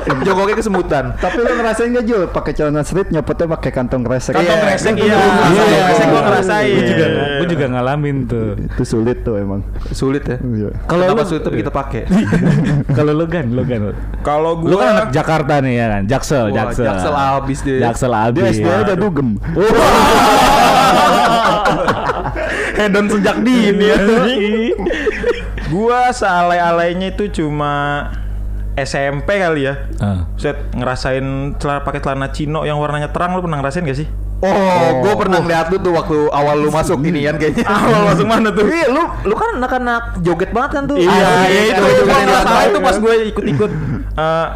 Jongkoknya 0.03 0.55
kesemutan. 0.55 1.03
Tapi 1.15 1.37
lu 1.37 1.51
ngerasain 1.53 1.89
gak 1.89 2.03
Jul 2.03 2.23
pakai 2.27 2.51
celana 2.51 2.81
street 2.81 3.09
nyopotnya 3.09 3.47
pakai 3.49 3.71
kantong 3.71 4.01
kresek? 4.01 4.33
Kantong 4.33 4.55
Iya. 4.55 4.65
kresek 4.65 4.93
iya. 4.95 5.15
Iya, 5.15 5.17
Kantong 5.17 5.83
kresek 5.83 6.07
gua 6.07 6.21
ngerasain. 6.23 6.73
gue 6.73 6.83
juga 6.85 7.05
gue 7.33 7.47
juga 7.49 7.65
ngalamin 7.69 8.17
tuh 8.25 8.45
Itu 8.57 8.83
sulit 8.83 9.17
tuh 9.21 9.35
emang. 9.35 9.61
Sulit 9.89 10.23
ya. 10.23 10.37
Iya. 10.37 10.69
Kalau 10.85 11.03
lu- 11.07 11.23
sulit 11.23 11.41
tapi 11.41 11.55
kita 11.59 11.71
pakai? 11.71 12.03
kalau 12.97 13.11
lo 13.13 13.25
kan 13.25 13.45
lo 13.49 13.63
kan 13.63 13.79
Kalau 14.21 14.51
gua 14.57 14.69
lu 14.69 14.75
kan 14.75 14.87
anak 14.93 15.07
Jakarta 15.11 15.53
nih 15.59 15.73
ya 15.75 15.85
kan 15.89 16.03
Jaksel 16.05 16.45
Wah, 16.45 16.55
Jaksel 16.55 16.85
Jaksel 16.85 17.13
abis 17.13 17.59
dia. 17.61 17.79
Jaksel 17.83 18.11
Dia 18.11 18.23
abis 18.29 18.55
SD 18.55 18.67
udah 18.67 18.95
dugem. 18.95 19.29
hedon 22.73 23.05
sejak 23.07 23.37
dini 23.39 23.85
ya. 23.85 23.97
gua 25.71 26.09
sealai-alainya 26.11 27.13
itu 27.13 27.29
cuma 27.33 28.09
SMP 28.75 29.37
kali 29.37 29.69
ya. 29.69 29.73
Ah. 29.97 30.25
Set 30.35 30.73
ngerasain 30.73 31.23
celana 31.57 31.81
pakai 31.81 31.99
celana 31.99 32.27
chino 32.29 32.63
yang 32.63 32.77
warnanya 32.77 33.09
terang 33.09 33.33
lu 33.33 33.41
pernah 33.41 33.61
ngerasain 33.61 33.83
gak 33.83 33.99
sih? 33.99 34.09
Oh, 34.43 34.99
gue 34.99 35.13
pernah 35.15 35.39
ngeliat 35.39 35.71
lu 35.71 35.79
tuh 35.79 35.95
waktu 35.95 36.17
awal 36.27 36.59
lu 36.59 36.67
masuk 36.67 36.99
ini 36.99 37.23
kan 37.23 37.39
kayaknya. 37.39 37.63
Awal 37.79 38.01
masuk 38.11 38.27
mana 38.27 38.51
tuh? 38.51 38.67
Iya, 38.67 38.91
lu 38.91 39.03
lu 39.23 39.35
kan 39.39 39.55
anak-anak 39.55 40.19
joget 40.19 40.51
banget 40.51 40.71
kan 40.75 40.83
tuh. 40.83 40.99
Iya, 40.99 41.07
Ah, 41.07 41.47
iya 41.47 41.61
itu 41.71 41.79
kan, 41.79 41.87
itu 41.87 42.03
kan, 42.03 42.11
kalau 42.11 42.23
nggak 42.27 42.35
kan, 42.35 42.47
salah 42.51 42.63
itu 42.67 42.79
pas 42.83 42.95
gue 42.99 43.13
ikut-ikut 43.31 43.71
eh, 44.27 44.47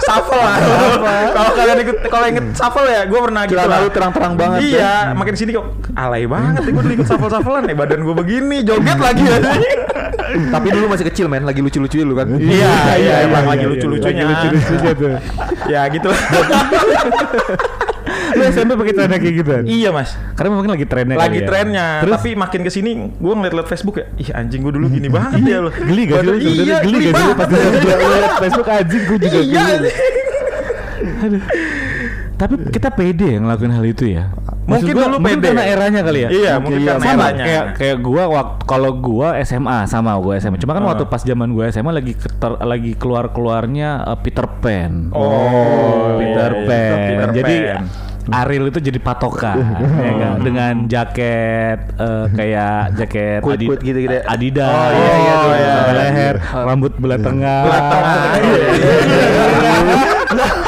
shuffle 0.00 0.40
lah. 0.40 0.56
Kalau 1.28 1.50
kalian 1.52 1.78
ikut 1.84 1.96
kalau 2.08 2.24
inget 2.24 2.44
shuffle 2.56 2.88
ya, 2.88 3.00
gue 3.04 3.20
pernah 3.20 3.42
gitu 3.44 3.60
lah. 3.60 3.78
lu 3.84 3.90
terang-terang 3.92 4.32
banget, 4.32 4.60
Iya, 4.64 5.12
makin 5.12 5.34
sini 5.36 5.50
kok 5.52 5.66
alay 5.92 6.24
banget 6.24 6.64
ya 6.64 6.70
gue 6.72 6.82
ikut 6.96 7.06
shuffle 7.06 7.28
shufflean 7.28 7.64
nih 7.68 7.76
badan 7.76 8.00
gue 8.00 8.14
begini, 8.16 8.56
joget 8.64 8.96
lagi 8.96 9.22
ya. 9.28 9.36
Tapi 10.28 10.66
dulu 10.72 10.86
masih 10.92 11.06
kecil 11.08 11.26
men, 11.30 11.44
lagi 11.44 11.60
lucu-lucu 11.64 12.04
dulu 12.04 12.14
kan. 12.18 12.28
Iya, 12.36 12.74
iya, 13.00 13.14
emang 13.28 13.44
lagi 13.48 13.64
iya, 13.64 13.72
lucu-lucunya. 13.72 14.24
lagi 14.24 14.46
lucu-lucunya 14.48 14.92
tuh. 14.94 15.10
ya 15.72 15.80
gitu. 15.88 16.10
Lu 18.08 18.42
SMP 18.44 18.72
pakai 18.76 18.92
celana 18.96 19.16
kayak 19.20 19.34
gitu? 19.40 19.52
iya 19.68 19.88
mas. 19.92 20.16
Karena 20.36 20.56
mungkin 20.56 20.72
lagi 20.72 20.86
trennya 20.88 21.16
lagi 21.16 21.40
ya. 21.42 21.46
trennya 21.48 21.86
Terus 22.04 22.14
tapi 22.20 22.30
makin 22.36 22.60
ke 22.64 22.70
sini 22.72 22.90
gue 23.16 23.32
ngeliat-liat 23.34 23.68
Facebook 23.68 23.96
ya 24.00 24.06
ih 24.20 24.28
anjing 24.36 24.60
gue 24.64 24.72
dulu 24.72 24.86
gini 24.88 25.08
banget 25.16 25.44
ya 25.44 25.58
lo 25.64 25.70
geli 25.72 26.02
gak 26.08 26.24
sih 26.24 26.28
lu 26.28 26.36
iya 26.40 26.76
geli 26.84 26.96
gak 27.08 27.14
sih 27.16 27.24
lu 27.24 27.34
pas 27.36 27.48
banget. 27.48 28.32
Facebook 28.48 28.68
anjing 28.68 29.02
gue 29.04 29.18
juga 29.28 29.38
iya 29.40 29.64
geli. 29.76 29.90
Tapi 32.40 32.54
kita 32.70 32.88
pede 32.94 33.34
yang 33.34 33.50
ngelakuin 33.50 33.74
hal 33.74 33.82
itu 33.82 34.04
ya. 34.14 34.30
Mungkin 34.68 34.92
gua, 34.92 35.02
dulu 35.02 35.16
mungkin 35.16 35.38
pede. 35.38 35.48
karena 35.48 35.64
eranya 35.64 36.00
kali 36.02 36.18
ya. 36.18 36.28
iya 36.28 36.52
mungkin 36.56 36.78
iya, 36.78 36.90
karena 36.92 37.04
sama 37.06 37.24
eranya. 37.24 37.44
kayak 37.44 37.64
kayak 37.74 37.96
gua 37.98 38.24
waktu 38.28 38.62
kalau 38.62 38.90
gua 38.94 39.28
SMA 39.40 39.78
sama 39.84 40.12
gua 40.14 40.36
SMA. 40.36 40.56
Cuma 40.56 40.72
kan 40.72 40.84
waktu 40.84 41.04
pas 41.04 41.22
zaman 41.22 41.48
gua 41.50 41.64
SMA 41.68 41.88
lagi 41.88 42.12
keter- 42.12 42.60
lagi 42.60 42.92
keluar-keluarnya 42.92 43.88
uh, 44.04 44.18
Peter 44.18 44.44
Pan. 44.44 45.08
Oh, 45.10 46.16
Peter 46.16 46.50
iya, 46.54 46.60
iya. 46.60 46.68
Pan. 46.68 46.98
Peter 47.02 47.28
jadi 47.34 47.56
Pan. 47.74 47.84
Ariel 48.28 48.68
itu 48.68 48.76
jadi 48.82 49.00
patokan 49.00 49.56
ya 50.04 50.12
kan? 50.20 50.36
dengan 50.38 50.74
jaket 50.84 51.96
eh, 51.96 52.26
kayak 52.28 52.92
jaket 52.94 53.40
Kuit-kuit 53.40 53.80
Adi- 53.80 53.88
gitu-gitu 53.88 54.14
ya. 54.14 54.22
Adidas. 54.28 54.68
Oh, 54.68 54.88
iya, 54.92 55.14
iya, 55.16 55.32
Oh, 55.34 55.48
iya. 55.48 55.72
sampai 55.72 55.94
leher, 55.96 56.34
rambut 56.52 56.92
belah 57.00 57.16
tengah. 57.16 57.60
Belah 57.64 57.82
tengah. 57.88 58.20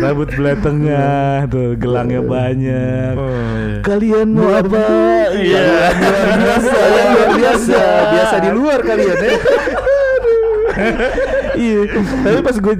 rambut 0.00 0.28
belah 0.32 0.56
tengah 0.58 1.44
tuh 1.52 1.76
gelangnya 1.76 2.20
banyak. 2.24 3.14
Oh, 3.14 3.84
Kalian 3.84 4.28
mau 4.32 4.50
apa? 4.56 4.84
Iya. 5.36 5.64
Luar 6.00 6.32
biasa, 6.40 6.72
luar 6.74 7.30
biasa. 7.36 7.80
Biasa 8.10 8.34
di 8.40 8.50
luar 8.50 8.78
kalian 8.80 9.18
ya. 9.20 9.34
Iya. 11.56 11.80
Tapi 11.96 12.40
pas 12.44 12.56
gue 12.56 12.74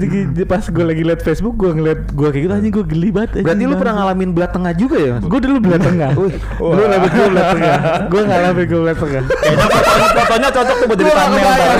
pas 0.47 0.65
gue 0.65 0.85
lagi 0.85 1.03
liat 1.07 1.21
Facebook 1.23 1.55
gue 1.57 1.71
ngeliat 1.75 2.00
gue 2.11 2.29
kayak 2.29 2.43
gitu 2.47 2.53
anjing 2.55 2.73
gue 2.75 2.85
geli 2.87 3.09
banget. 3.15 3.31
Berarti 3.43 3.65
lu 3.67 3.75
pernah 3.79 3.95
ngalamin 4.03 4.31
belah 4.35 4.50
tengah 4.50 4.73
juga 4.75 4.97
ya? 4.99 5.15
Gue 5.23 5.41
dulu 5.41 5.59
belah 5.62 5.81
tengah. 5.81 6.11
Dulu 6.59 6.83
rambut 6.85 7.11
gue 7.11 7.27
belah 7.31 7.47
tengah. 7.55 7.77
Gue 8.11 8.23
ngalamin 8.27 8.65
gue 8.67 8.81
belah 8.81 8.99
tengah. 8.99 9.23
kayaknya 9.31 10.09
fotonya, 10.15 10.49
cocok 10.50 10.77
tuh 10.77 10.87
buat 10.87 10.99
jadi 10.99 11.12
thumbnail. 11.15 11.73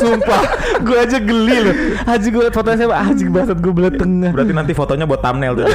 Sumpah, 0.00 0.42
gue 0.80 0.96
aja 0.96 1.18
geli 1.18 1.56
loh. 1.62 1.74
Haji 2.06 2.26
gue 2.30 2.42
liat 2.48 2.54
fotonya 2.54 2.76
siapa? 2.84 2.96
Haji 2.96 3.22
bangsat 3.30 3.58
gue 3.58 3.72
belah 3.72 3.92
tengah. 3.94 4.30
berarti 4.30 4.52
nanti 4.54 4.72
fotonya 4.72 5.04
buat 5.04 5.20
thumbnail 5.20 5.52
tuh 5.58 5.66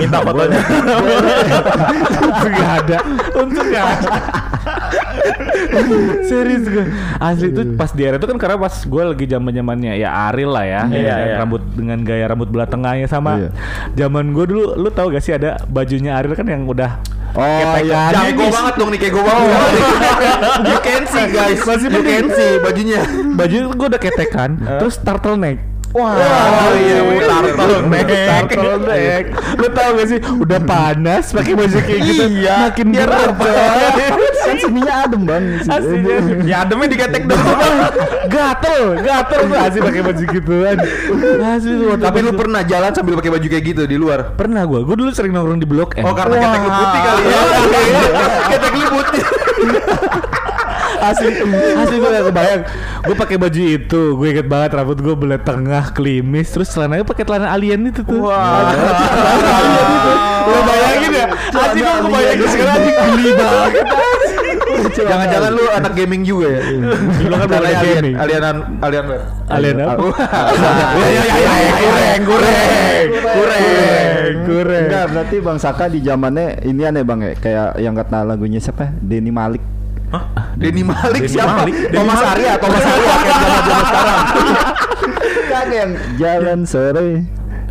minta 0.00 0.18
fotonya 0.22 0.58
Untung 2.24 2.52
gak 2.58 2.70
ada. 2.84 2.98
Untung 3.36 3.66
gak 3.70 3.86
ada. 3.98 4.10
Serius 6.28 6.64
gue. 6.68 6.86
Asli 7.20 7.48
itu 7.50 7.62
pas 7.74 7.90
di 7.92 8.02
era 8.04 8.16
itu 8.16 8.26
kan 8.28 8.38
karena 8.38 8.56
pas 8.60 8.74
gue 8.84 9.02
lagi 9.02 9.24
zaman 9.28 9.52
zamannya 9.52 9.92
ya 9.98 10.08
Ariel 10.30 10.52
lah 10.52 10.64
ya. 10.64 10.82
Iya, 10.88 11.14
iya. 11.24 11.34
Rambut 11.40 11.62
dengan 11.74 11.98
gaya 12.04 12.24
rambut 12.30 12.48
belah 12.52 12.68
tengahnya 12.68 13.08
sama. 13.08 13.40
Iya. 13.40 13.50
Zaman 14.04 14.32
gue 14.32 14.44
dulu, 14.48 14.64
lu 14.76 14.88
tau 14.92 15.08
gak 15.08 15.24
sih 15.24 15.34
ada 15.34 15.60
bajunya 15.68 16.16
Ariel 16.16 16.36
kan 16.36 16.46
yang 16.46 16.64
udah 16.68 17.00
Oh 17.34 17.42
iya. 17.82 18.14
Jago 18.14 18.46
banget 18.46 18.74
dong 18.78 18.90
nih 18.94 18.98
kayak 19.02 19.12
gue 19.18 19.24
banget. 19.26 19.50
You 20.70 20.78
can 20.78 21.02
see 21.10 21.26
guys. 21.34 21.60
Masih 21.66 21.88
you 21.90 22.02
can 22.06 22.26
see 22.30 22.52
bajunya. 22.62 23.00
baju 23.34 23.56
gue 23.74 23.86
udah 23.90 24.00
ketekan, 24.00 24.50
terus 24.78 24.94
turtleneck. 25.02 25.58
Wah, 25.94 26.10
oh 26.14 26.74
iya 26.74 26.98
turtleneck 27.22 28.06
Turtleneck. 28.50 29.24
Lu 29.58 29.66
tau 29.74 29.90
gak 29.98 30.06
sih 30.10 30.18
udah 30.22 30.60
panas 30.62 31.34
pakai 31.34 31.54
baju 31.58 31.78
kayak 31.82 32.00
gitu. 32.06 32.24
Iya, 32.38 32.70
makin 32.70 32.86
biar 32.94 33.08
berat. 33.10 34.14
Kan 34.54 34.70
sininya 34.70 34.94
adem 35.02 35.22
bang. 35.26 35.44
Aslinya 35.66 36.16
ya 36.46 36.56
ademnya 36.62 36.86
diketek 36.86 37.26
doang 37.26 37.58
gatel, 38.30 38.82
gatel 39.02 39.40
tuh 39.50 39.58
asli 39.58 39.80
pakai 39.82 40.02
baju 40.06 40.22
gituan. 40.30 40.76
Asli 41.42 41.72
tuh. 41.74 41.98
Tapi 41.98 42.18
lu 42.22 42.30
pernah 42.38 42.62
jalan 42.62 42.90
sambil 42.94 43.18
pakai 43.18 43.32
baju 43.34 43.46
kayak 43.50 43.64
gitu 43.66 43.82
di 43.90 43.96
luar? 43.98 44.36
pernah 44.38 44.62
gua, 44.68 44.84
gua 44.84 44.96
dulu 44.98 45.10
sering 45.10 45.32
nongkrong 45.32 45.60
di 45.60 45.68
Blok 45.68 45.96
M. 45.96 46.04
Oh 46.04 46.14
karena 46.14 46.36
ketek 46.36 46.60
lu 46.60 46.70
putih 46.70 47.00
kali 47.00 47.22
ya. 47.24 47.40
Ketek 48.52 48.72
lu 48.76 48.86
putih. 48.92 49.22
asli, 51.04 51.28
asli 51.76 51.96
gua 52.00 52.10
gak 52.12 52.24
kebayang. 52.28 52.62
Gua 53.04 53.14
pakai 53.16 53.36
baju 53.36 53.60
itu, 53.60 54.02
gue 54.16 54.28
inget 54.32 54.46
banget 54.48 54.70
rambut 54.76 54.98
gua 55.00 55.14
belah 55.16 55.40
tengah, 55.40 55.92
klimis, 55.92 56.48
terus 56.52 56.72
celananya 56.72 57.04
pakai 57.04 57.24
celana 57.24 57.52
alien 57.52 57.88
itu 57.88 58.00
tuh. 58.04 58.20
Wah. 58.24 58.68
alien 58.72 59.88
itu. 59.88 60.12
Lo 60.44 60.60
bayangin 60.68 61.10
ya? 61.12 61.26
Asli 61.52 61.80
gua 61.80 61.94
kebayangin 62.04 62.48
sekarang 62.52 62.74
asli 62.76 62.92
geli 62.92 63.30
banget. 63.32 63.86
Jangan-jangan 64.94 65.50
lu 65.54 65.64
anak 65.70 65.92
gaming 65.94 66.22
juga 66.26 66.58
ya? 66.58 66.60
Dulu 66.64 67.34
kan 67.34 67.48
mulai 67.48 67.74
alien, 67.74 67.94
gaming. 68.02 68.14
alienan, 68.18 68.56
alien. 68.82 69.04
Alien 69.50 69.76
apa? 69.82 70.06
Ya 70.94 71.08
ya 71.08 71.22
ya 71.24 71.34
ya, 71.34 71.72
kureng, 71.78 72.20
kureng, 72.26 73.08
kureng. 73.34 74.34
Kurang. 74.44 74.84
Enggak, 74.86 75.04
berarti 75.10 75.36
Bang 75.40 75.58
Saka 75.58 75.84
di 75.88 76.00
zamannya 76.04 76.62
ini 76.68 76.82
aneh 76.84 77.02
Bang 77.02 77.20
ya, 77.24 77.32
kayak 77.36 77.80
yang 77.80 77.94
kata 77.96 78.24
lagunya 78.24 78.60
siapa? 78.60 78.92
Denny 79.00 79.32
Malik. 79.32 79.62
Denny 80.54 80.86
Malik 80.86 81.26
Denny 81.26 81.32
siapa? 81.32 81.66
Malik? 81.66 81.74
Thomas. 81.90 82.20
Arya, 82.22 82.52
Thomas 82.60 82.84
Arya 82.84 83.14
kayak 83.18 83.38
zaman-zaman 83.40 83.84
sekarang. 83.88 84.18
Kan 85.50 85.68
yang 85.70 85.90
jalan 86.18 86.58
sore. 86.66 87.10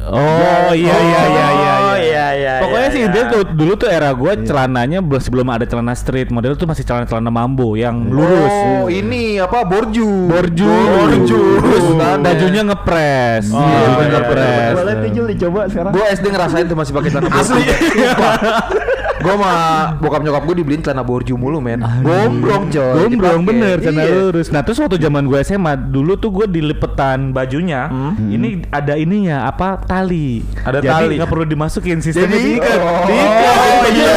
Oh 0.03 0.71
iya 0.75 0.95
iya 0.99 1.21
iya 1.23 1.47
iya. 1.47 1.73
Oh, 1.83 1.95
iya, 1.95 2.27
iya, 2.35 2.53
Pokoknya 2.59 2.87
iya, 2.91 2.95
sih 2.95 3.03
iya. 3.07 3.13
dia 3.13 3.23
tuh 3.31 3.41
dulu 3.55 3.73
tuh 3.79 3.87
era 3.87 4.11
gua 4.11 4.35
celananya 4.35 4.99
belum 4.99 5.21
sebelum 5.23 5.47
ada 5.47 5.63
celana 5.63 5.95
street 5.95 6.27
model 6.27 6.59
tuh 6.59 6.67
masih 6.67 6.83
celana-celana 6.83 7.31
mambo 7.31 7.79
yang 7.79 8.11
lurus. 8.11 8.51
Oh, 8.83 8.91
ini 8.91 9.39
apa? 9.39 9.63
Borju. 9.63 10.27
Borju. 10.27 10.67
Borju. 10.67 11.39
Terus 11.63 11.85
bajunya 12.19 12.61
ngepres. 12.67 13.47
Oh, 13.53 13.63
Iya, 13.63 13.67
iya, 13.71 13.87
bajunya 13.95 14.03
iya, 14.03 14.19
ngepres. 14.19 14.73
Boleh 14.75 14.95
tujuh 15.07 15.23
dicoba 15.31 15.61
sekarang. 15.71 15.91
Gue 15.95 16.05
SD 16.11 16.25
ngerasain 16.27 16.65
tuh 16.67 16.77
masih 16.77 16.91
pakai 16.91 17.09
celana 17.11 17.29
borju. 17.31 17.39
Asli. 17.39 17.63
Gue 19.23 19.33
sama 19.33 19.51
bokap 19.97 20.19
nyokap 20.19 20.43
gue 20.43 20.55
dibeliin 20.57 20.81
celana 20.81 20.99
borju 21.01 21.33
mulu 21.33 21.57
men. 21.57 21.79
Gombrong 21.79 22.67
coy. 22.67 22.91
Gombrong 22.99 23.41
bener 23.41 23.79
celana 23.79 24.03
Iya. 24.03 24.11
lurus. 24.13 24.47
Nah 24.49 24.61
terus 24.61 24.77
waktu 24.77 24.99
zaman 24.99 25.23
gue 25.23 25.39
SMA 25.41 25.73
dulu 25.79 26.13
tuh 26.15 26.29
gue 26.29 26.45
dilipetan 26.45 27.31
bajunya. 27.31 27.87
Ini 28.19 28.67
ada 28.69 28.93
ininya 28.93 29.45
apa 29.45 29.79
tali. 29.79 30.43
Ada 30.59 30.77
Jadi 30.77 30.91
tali. 30.91 31.13
nggak 31.15 31.29
perlu 31.29 31.45
dimasukin 31.45 31.97
sistemnya 31.99 32.35
Jadi 32.35 32.51
diikat. 32.51 32.77
oh, 32.77 33.03
Diikat. 33.05 33.55
oh, 33.55 33.85
iya. 33.87 34.13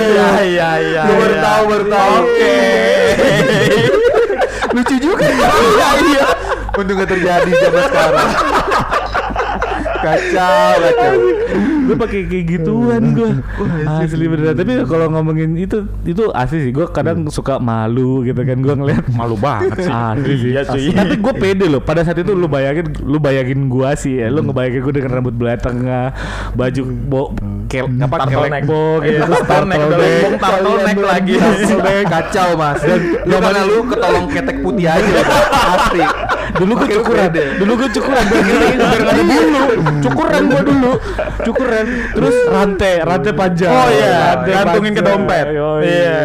iya 0.00 0.28
iya 0.42 0.70
iya 0.80 1.02
Gue 1.04 1.16
baru 1.18 1.36
tahu, 1.36 1.62
baru 1.66 1.84
tahu. 1.86 2.12
oke 2.16 2.56
Lucu 4.72 4.96
juga 4.96 5.26
ya. 5.36 5.48
Iya 5.50 5.88
iya. 6.06 6.26
Untung 6.72 6.96
gak 6.96 7.10
terjadi 7.10 7.50
zaman 7.52 7.82
sekarang. 7.84 8.28
Kacau, 10.00 10.72
kacau. 10.80 11.12
Gue 11.90 11.98
pakai 11.98 12.20
kayak 12.30 12.44
gituan 12.46 13.02
gue 13.18 13.30
asli 13.98 14.24
beneran. 14.30 14.54
Tapi 14.54 14.72
kalau 14.86 15.06
ngomongin 15.10 15.58
itu 15.58 15.82
itu 16.06 16.30
asli 16.30 16.70
sih. 16.70 16.72
Gue 16.72 16.86
kadang 16.86 17.26
suka 17.26 17.58
malu 17.58 18.22
gitu 18.22 18.38
kan 18.38 18.62
gue 18.62 18.74
ngeliat. 18.78 19.10
Malu 19.10 19.34
banget 19.34 19.82
sih. 19.82 19.90
Asli 19.90 20.34
sih 20.38 20.50
Iya. 20.54 20.62
Asli. 20.62 20.94
tapi 20.94 21.14
gue 21.18 21.34
pede 21.34 21.66
loh. 21.66 21.82
Pada 21.82 22.06
saat 22.06 22.22
itu 22.22 22.30
lu 22.30 22.46
bayangin 22.46 22.94
lu 23.02 23.18
bayangin 23.18 23.66
gue 23.66 23.90
sih 23.98 24.22
ya. 24.22 24.30
Lu 24.30 24.46
ngebayangin 24.46 24.80
gue 24.86 24.94
dengan 24.94 25.10
rambut 25.18 25.34
belah 25.34 25.58
tengah 25.58 26.14
baju 26.54 26.82
bo 27.10 27.22
kel 27.66 27.90
apa 27.90 28.16
kelek 28.30 28.62
bo 28.70 29.02
gitu. 29.02 29.18
Iya, 30.00 30.38
turtleneck, 30.38 30.98
lagi. 31.12 31.34
Kacau 32.06 32.54
mas. 32.54 32.78
Dan 32.82 33.42
lu 33.66 33.82
ketolong 33.90 34.26
ketek 34.30 34.56
putih 34.62 34.86
aja. 34.86 35.12
Asli. 35.74 36.02
Dulu 36.52 36.72
gue 36.76 36.88
cukuran 36.92 37.28
pede. 37.28 37.44
dulu 37.56 37.72
gue 37.76 37.90
cukuran 37.92 38.24
biar 38.24 38.42
biar 38.42 39.00
nggak 39.00 39.10
ada 39.10 39.22
bulu 39.22 39.62
cukuran 40.00 40.42
gue 40.44 40.62
dulu 40.64 40.92
cukuran 41.42 41.84
terus 42.10 42.36
rantai 42.46 42.94
rantai 43.00 43.32
panjang 43.32 43.70
Oh 43.70 43.88
iya, 43.88 44.18
gantungin 44.40 44.92
ke 44.92 45.02
dompet. 45.02 45.46
Yoi. 45.50 45.82
Iya. 45.82 46.20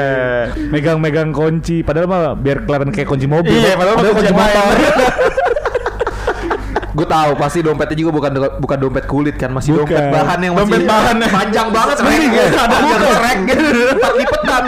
megang-megang 0.67 1.29
kunci 1.29 1.82
padahal 1.82 2.05
mah 2.05 2.22
biar 2.34 2.63
kelihatan 2.63 2.89
kayak 2.89 3.08
kunci 3.08 3.25
mobil 3.25 3.53
Iya, 3.53 3.75
padahal 3.75 3.96
mah 3.96 4.03
kunci 4.12 4.34
motor 4.34 4.65
Gue 6.96 7.03
tahu 7.03 7.36
pasti 7.36 7.60
dompetnya 7.60 7.98
juga 7.98 8.12
bukan 8.13 8.32
bukan 8.55 8.77
dompet 8.79 9.03
kulit 9.03 9.36
kan, 9.36 9.51
masih 9.51 9.75
Bukan. 9.75 9.84
dompet 9.84 10.15
bahan 10.15 10.39
yang 10.39 10.53
Dompet 10.55 10.79
masih 10.79 10.88
bahan. 10.88 11.15
panjang 11.27 11.67
banget 11.67 11.98
rek. 12.00 12.22
Ya? 12.24 12.46
Ada 12.55 12.75
ada 12.79 13.08
rek 13.20 13.38
gitu, 13.44 13.63
empat 13.91 14.13
lipetan. 14.15 14.63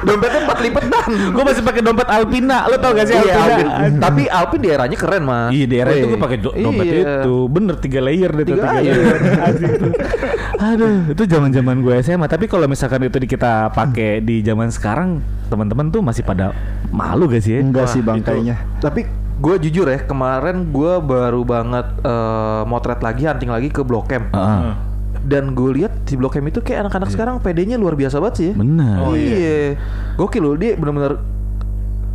Dompetnya 0.00 0.40
empat 0.42 0.58
lipetan. 0.60 1.08
gue 1.34 1.42
masih 1.42 1.62
pakai 1.62 1.80
dompet 1.80 2.08
Alpina 2.08 2.58
lo 2.64 2.76
tau 2.76 2.92
gak 2.92 3.04
sih 3.04 3.14
Iya, 3.14 3.34
Alpina 3.34 3.70
Alpin. 3.72 3.92
Tapi 3.98 4.22
Alpin 4.24 4.60
di 4.60 4.68
eranya 4.68 4.96
keren 4.96 5.22
mas. 5.22 5.50
Iya 5.50 5.64
di 5.64 5.76
era 5.76 5.90
itu 5.90 6.06
gue 6.06 6.20
pakai 6.20 6.38
do- 6.38 6.54
dompet 6.54 6.84
Iya. 6.84 7.02
itu 7.18 7.34
bener 7.46 7.74
tiga 7.76 8.00
layer 8.00 8.30
deh 8.30 8.44
Tiga 8.44 8.56
tiga 8.56 8.68
layer. 8.74 8.94
Aduh 10.60 11.08
itu 11.08 11.22
zaman 11.24 11.50
zaman 11.50 11.76
gue 11.80 11.94
SMA 12.00 12.26
tapi 12.26 12.44
kalau 12.44 12.66
misalkan 12.66 13.00
itu 13.00 13.16
di 13.16 13.26
kita 13.26 13.70
pakai 13.70 14.18
di 14.20 14.40
zaman 14.40 14.68
sekarang 14.68 15.18
teman-teman 15.46 15.88
tuh 15.88 16.00
masih 16.00 16.22
pada 16.22 16.50
malu 16.88 17.26
gak 17.26 17.40
sih 17.40 17.54
ya? 17.54 17.60
Enggak 17.60 17.86
sih 17.88 18.00
Bang 18.00 18.18
itu. 18.18 18.26
kayaknya. 18.26 18.56
Tapi 18.78 19.06
gue 19.38 19.54
jujur 19.60 19.86
ya 19.86 19.98
kemarin 20.00 20.66
gue 20.68 20.92
baru 20.98 21.42
banget 21.42 21.86
eh, 22.00 22.62
motret 22.64 22.98
lagi 22.98 23.22
hunting 23.22 23.48
lagi 23.48 23.68
ke 23.68 23.80
Blok 23.80 24.10
M. 24.10 24.26
Heeh. 24.28 24.87
Dan 25.28 25.52
gue 25.52 25.84
lihat 25.84 26.08
di 26.08 26.16
Blok 26.16 26.40
M 26.40 26.48
itu 26.48 26.64
kayak 26.64 26.88
anak-anak 26.88 27.12
sekarang 27.12 27.36
PD-nya 27.44 27.76
luar 27.76 27.92
biasa 27.92 28.16
banget 28.16 28.34
sih 28.40 28.46
ya. 28.48 28.54
Benar. 28.56 28.96
Oh 29.04 29.12
iya. 29.12 29.76
Gokil 30.16 30.40
loh 30.40 30.56
dia 30.56 30.72
benar-benar 30.72 31.20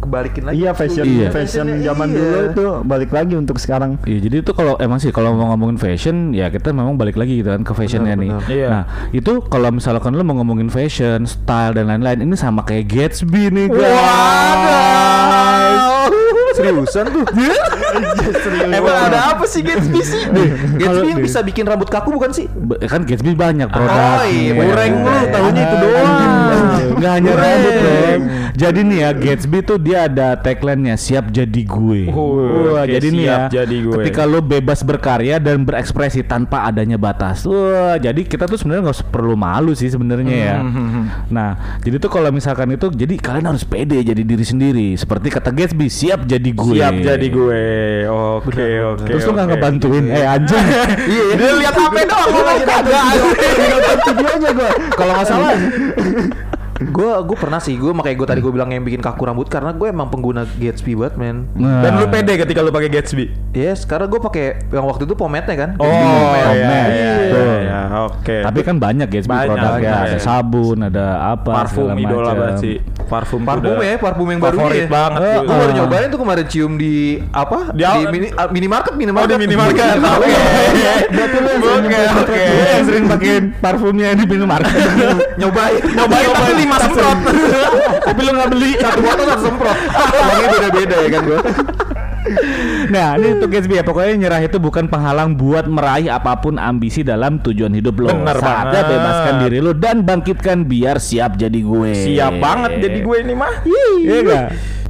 kebalikin 0.04 0.44
lagi. 0.44 0.60
Iya 0.60 0.72
fashion 0.76 1.06
Iya. 1.08 1.30
fashion 1.32 1.68
zaman 1.80 2.08
iya. 2.12 2.18
dulu 2.20 2.38
itu 2.52 2.66
balik 2.84 3.12
lagi 3.16 3.34
untuk 3.40 3.56
sekarang. 3.56 3.96
Iya, 4.04 4.20
jadi 4.28 4.36
itu 4.44 4.52
kalau 4.52 4.76
emang 4.82 5.00
sih 5.00 5.16
kalau 5.16 5.32
mau 5.32 5.56
ngomongin 5.56 5.80
fashion 5.80 6.36
ya 6.36 6.52
kita 6.52 6.76
memang 6.76 7.00
balik 7.00 7.16
lagi 7.16 7.40
gitu 7.40 7.54
kan 7.54 7.64
ke 7.64 7.72
fashionnya 7.72 8.20
nih. 8.20 8.30
benar. 8.36 8.50
Iya. 8.52 8.68
Nah 8.68 8.84
itu 9.16 9.40
kalau 9.48 9.70
misalkan 9.72 10.18
lu 10.18 10.26
mau 10.28 10.36
ngomongin 10.44 10.68
fashion, 10.68 11.24
style 11.24 11.78
dan 11.78 11.88
lain-lain 11.88 12.20
ini 12.26 12.36
sama 12.36 12.68
kayak 12.68 12.90
Gatsby 12.92 13.48
nih 13.48 13.68
guys. 13.72 15.32
Seriusan 16.54 17.06
tuh? 17.10 17.26
Emang 18.70 18.96
ada 19.10 19.34
apa 19.34 19.46
sih 19.46 19.62
Gatsby 19.66 20.02
sih? 20.02 20.22
Gatsby 20.78 21.08
yang 21.10 21.22
bisa 21.22 21.40
bikin 21.42 21.66
rambut 21.66 21.90
kaku 21.90 22.14
bukan 22.14 22.30
sih? 22.30 22.46
Kan 22.86 23.04
Gatsby 23.04 23.34
banyak 23.34 23.68
produk. 23.70 24.22
Oh, 24.22 24.26
iya, 24.26 24.52
kurang 24.54 24.92
lu, 25.02 25.16
tahunya 25.30 25.62
itu 25.62 25.76
doang. 25.82 26.12
Enggak 26.94 27.12
hanya 27.20 27.32
rambut 27.34 27.74
dong. 27.76 28.22
Jadi 28.54 28.80
nih 28.86 28.98
ya 29.02 29.10
Gatsby 29.12 29.60
tuh 29.66 29.78
dia 29.82 30.06
ada 30.06 30.38
tagline-nya 30.38 30.94
siap 30.94 31.34
jadi 31.34 31.62
gue. 31.66 32.14
Wah, 32.14 32.86
jadi 32.86 33.08
nih 33.10 33.26
ya. 33.26 33.38
jadi 33.50 33.76
gue. 33.82 33.94
Ketika 33.98 34.30
lo 34.30 34.46
bebas 34.46 34.86
berkarya 34.86 35.42
dan 35.42 35.66
berekspresi 35.66 36.22
tanpa 36.22 36.70
adanya 36.70 37.02
batas. 37.02 37.50
Wah, 37.50 37.98
jadi 37.98 38.22
kita 38.22 38.46
tuh 38.46 38.62
sebenarnya 38.62 38.90
nggak 38.90 38.98
usah 39.02 39.10
perlu 39.10 39.34
malu 39.34 39.74
sih 39.74 39.90
sebenarnya 39.90 40.36
ya. 40.38 40.58
Hmm, 40.62 41.06
Nah, 41.34 41.80
jadi 41.82 41.98
tuh 41.98 42.14
kalau 42.14 42.30
misalkan 42.30 42.70
itu 42.78 42.94
jadi 42.94 43.18
kalian 43.18 43.50
harus 43.50 43.66
pede 43.66 43.98
jadi 44.06 44.22
diri 44.22 44.46
sendiri. 44.46 44.88
Seperti 44.94 45.34
kata 45.34 45.50
Gatsby, 45.50 45.90
siap 45.90 46.30
jadi 46.30 46.43
gue. 46.50 46.74
Siap 46.76 46.94
jadi 47.00 47.28
gue. 47.30 47.64
Oke, 48.10 48.68
oke. 48.84 49.06
Terus 49.06 49.24
lu 49.24 49.32
nggak 49.32 49.48
oke. 49.48 49.54
ngebantuin, 49.56 50.06
eh 50.10 50.26
anjing. 50.26 50.66
Iya, 51.14 51.26
dia 51.38 51.52
lihat 51.56 51.76
HP 51.76 51.96
doang 52.04 52.30
ngomong 52.30 52.60
kagak. 52.64 53.04
Videonya 54.04 54.50
gua. 54.52 54.72
Kalau 54.94 55.14
nggak 55.14 55.28
salah 55.28 55.52
gue 56.84 57.12
gue 57.24 57.38
pernah 57.38 57.64
sih 57.64 57.80
gue 57.80 57.96
makanya 57.96 58.18
gue 58.18 58.28
tadi 58.28 58.40
gue 58.42 58.52
bilang 58.52 58.68
yang 58.68 58.84
bikin 58.84 59.00
kaku 59.00 59.24
rambut 59.24 59.48
karena 59.48 59.72
gue 59.72 59.88
emang 59.88 60.12
pengguna 60.12 60.44
Gatsby 60.58 60.98
banget 60.98 61.16
men 61.16 61.48
Nah. 61.56 61.80
Dan 61.80 61.96
lu 61.96 62.06
pede 62.10 62.36
ketika 62.36 62.60
lu 62.60 62.74
pakai 62.74 62.92
Gatsby. 62.92 63.32
yes 63.56 63.86
sekarang 63.86 64.12
gue 64.12 64.20
pakai 64.20 64.68
yang 64.68 64.84
waktu 64.84 65.08
itu 65.08 65.16
pomade 65.16 65.48
kan 65.48 65.78
Oh, 65.78 65.86
pomade. 65.86 66.04
iya, 66.04 66.52
iya, 66.52 66.60
iya, 66.60 66.82
iya, 66.90 67.23
oke. 68.20 68.38
Tapi 68.46 68.60
kan 68.62 68.76
banyak 68.78 69.08
Gatsby 69.10 69.32
Banyak, 69.34 69.48
produknya, 69.50 69.92
banyak. 69.94 70.14
ada 70.14 70.18
sabun, 70.22 70.78
ada 70.86 71.06
apa 71.34 71.52
parfum 71.54 71.90
segala 71.90 72.02
idola 72.02 72.32
banget 72.34 72.56
sih. 72.62 72.76
Parfum 73.04 73.42
parfum 73.46 73.78
ya 73.84 73.96
parfum 74.00 74.28
yang 74.30 74.42
baru 74.42 74.58
favorit 74.58 74.86
ya. 74.86 74.88
banget 74.90 75.22
tuh. 75.22 75.42
gue 75.44 75.56
baru 75.60 75.72
nyobain 75.78 76.08
tuh 76.10 76.20
kemarin 76.24 76.46
cium 76.50 76.74
di 76.80 76.96
apa 77.30 77.58
Di 77.76 77.84
di, 77.84 78.02
mini, 78.10 78.28
ah, 78.34 78.48
minimarket 78.50 78.94
Oh 78.94 78.98
minimarket 78.98 79.38
di 79.38 79.44
minimarket. 79.46 79.96
Oke. 80.02 80.32
Oke, 81.64 82.00
oke. 82.24 82.42
Lu 82.42 82.64
yang 82.66 82.86
sering 82.86 83.06
pakai 83.10 83.34
parfumnya 83.64 84.08
di 84.18 84.26
minimarket. 84.26 84.74
nyobain 85.42 85.82
Nyobain 85.84 86.30
tapi 86.34 86.54
lima 86.58 86.76
semprot. 86.80 87.18
Tapi 88.08 88.20
lu 88.20 88.32
nggak 88.36 88.50
beli. 88.52 88.72
satu 88.78 89.00
botol 89.00 89.26
satu 89.26 89.44
semprot 89.48 89.78
orangnya 90.14 90.48
beda 90.50 90.70
beda 90.74 90.96
ya 90.98 91.10
kan 91.10 91.22
gue 91.24 91.40
Nah, 92.88 93.20
ini 93.20 93.36
untuk 93.36 93.52
Gatsby 93.52 93.80
ya. 93.80 93.84
Pokoknya 93.84 94.16
nyerah 94.16 94.42
itu 94.44 94.58
bukan 94.58 94.88
penghalang 94.88 95.36
buat 95.36 95.68
meraih 95.68 96.08
apa 96.08 96.40
pun 96.40 96.56
ambisi 96.56 97.04
dalam 97.04 97.40
tujuan 97.44 97.76
hidup 97.76 98.00
lo. 98.00 98.10
Bener 98.12 98.38
Saatnya 98.40 98.82
banget. 98.84 98.92
bebaskan 98.96 99.34
diri 99.44 99.58
lo 99.60 99.72
dan 99.76 99.98
bangkitkan 100.04 100.58
biar 100.64 100.98
siap 101.00 101.36
jadi 101.36 101.60
gue. 101.60 101.92
Siap 102.14 102.34
banget 102.40 102.72
jadi 102.80 103.00
gue 103.04 103.18
ini 103.24 103.34
mah. 103.36 103.54
Iya 104.00 104.18
nggak? 104.24 104.46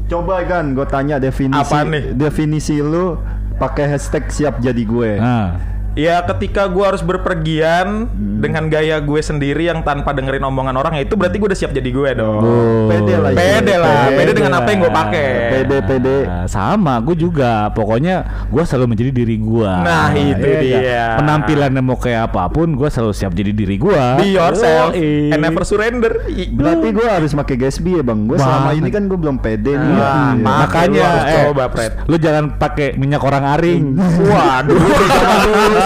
Coba 0.09 0.45
kan 0.45 0.77
gue 0.77 0.85
tanya 0.85 1.15
definisi 1.17 1.57
Apa 1.73 1.87
nih? 1.87 2.13
definisi 2.13 2.77
lu 2.77 3.17
pakai 3.57 3.89
hashtag 3.89 4.29
siap 4.29 4.61
jadi 4.61 4.83
gue. 4.83 5.11
Nah, 5.17 5.57
Ya 5.93 6.25
ketika 6.25 6.65
gue 6.65 6.81
harus 6.81 7.05
berpergian 7.05 8.09
dengan 8.41 8.65
gaya 8.65 8.97
gue 8.97 9.21
sendiri 9.21 9.69
yang 9.69 9.85
tanpa 9.85 10.09
dengerin 10.09 10.41
omongan 10.41 10.73
orang 10.73 10.97
ya 10.97 11.05
itu 11.05 11.13
berarti 11.13 11.37
gue 11.37 11.47
udah 11.47 11.59
siap 11.59 11.69
jadi 11.69 11.85
gue 11.85 12.09
dong. 12.17 12.41
Oh. 12.41 12.89
Pede 12.89 13.13
lah. 13.13 13.29
Pede 13.31 13.75
lah, 13.77 14.09
pede 14.09 14.31
dengan 14.33 14.53
apa 14.57 14.67
yang 14.73 14.79
gue 14.81 14.91
pakai. 14.91 15.27
Pede 15.53 15.77
pede. 15.85 16.17
Nah, 16.25 16.45
sama, 16.49 16.97
gue 16.97 17.13
juga. 17.13 17.69
Pokoknya 17.71 18.25
gue 18.49 18.63
selalu 18.65 18.85
menjadi 18.89 19.11
diri 19.13 19.37
gue. 19.37 19.69
Nah, 19.69 20.09
itu 20.11 20.41
Iya 20.43 20.59
dia. 20.59 20.77
nggak? 20.81 21.09
Penampilannya 21.21 21.81
mau 21.85 21.95
kayak 21.95 22.33
apa 22.33 22.49
pun, 22.49 22.73
gue 22.73 22.89
selalu 22.89 23.13
siap 23.13 23.31
jadi 23.31 23.53
diri 23.53 23.77
gue. 23.77 24.03
Be 24.17 24.33
yourself 24.33 24.97
Yoi. 24.97 25.29
and 25.29 25.39
never 25.39 25.61
surrender. 25.61 26.25
Berarti 26.51 26.87
gue 26.89 27.05
harus 27.05 27.31
pakai 27.31 27.55
Gatsby 27.55 28.01
ya 28.01 28.03
bang. 28.03 28.25
Gue 28.25 28.41
selama 28.41 28.73
ini 28.73 28.89
kan 28.89 29.05
gue 29.05 29.15
belum 29.15 29.37
pede 29.37 29.77
nih. 29.77 29.91
Nah, 29.93 30.33
Iya. 30.33 30.41
makanya 30.41 30.89
lu 30.89 31.05
harus 31.05 31.23
eh, 31.23 31.43
coba, 31.45 31.63
Fred. 31.69 31.91
Lu 32.09 32.15
jangan 32.17 32.57
pakai 32.57 32.97
minyak 32.97 33.21
orang 33.21 33.43
aring. 33.53 33.83
Waduh. 34.25 34.81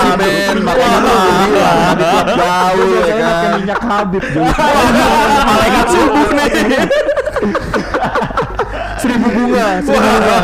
gaul 2.37 2.87
Gue 2.87 3.01
ya 3.07 3.15
pakai 3.17 3.47
kan 3.47 3.51
minyak 3.59 3.81
Habib 3.81 4.23
juga. 4.31 4.53
Malaikat 5.47 5.85
subuh 5.91 6.27
nih. 6.33 6.49
seribu 8.97 9.27
bunga, 9.29 9.67
seribu 9.85 10.09
bunga. 10.17 10.37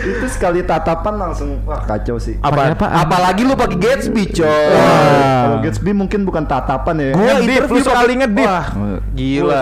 Itu 0.00 0.26
sekali 0.32 0.64
tatapan 0.64 1.14
langsung 1.18 1.60
wah 1.68 1.84
kacau 1.84 2.16
sih. 2.16 2.38
Apa? 2.40 2.72
apa? 2.72 2.86
apalagi 3.04 3.44
lu 3.44 3.52
pakai 3.58 3.76
Gatsby 3.76 4.32
coy 4.32 4.48
Wah. 4.48 5.40
Kalau 5.44 5.58
Gatsby 5.66 5.90
mungkin 5.92 6.24
bukan 6.24 6.44
tatapan 6.48 6.94
ya. 6.96 7.08
Gua 7.12 7.24
Ngedip, 7.36 7.68
interview 7.68 7.82
sekali 7.84 8.12
ngedip. 8.22 8.46
Wah, 8.48 8.66
gila. 9.12 9.60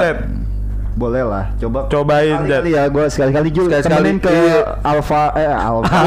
Boleh 0.98 1.22
lah, 1.22 1.46
coba 1.62 1.86
Cobain, 1.86 2.42
kali, 2.42 2.50
kali 2.50 2.70
ya, 2.74 2.90
gue 2.90 3.04
sekali-kali 3.06 3.48
juga 3.54 3.78
temenin 3.78 4.18
ke 4.18 4.34
iya. 4.34 4.82
Alfa 4.82 5.30
eh 5.38 5.46
Alfa. 5.46 5.98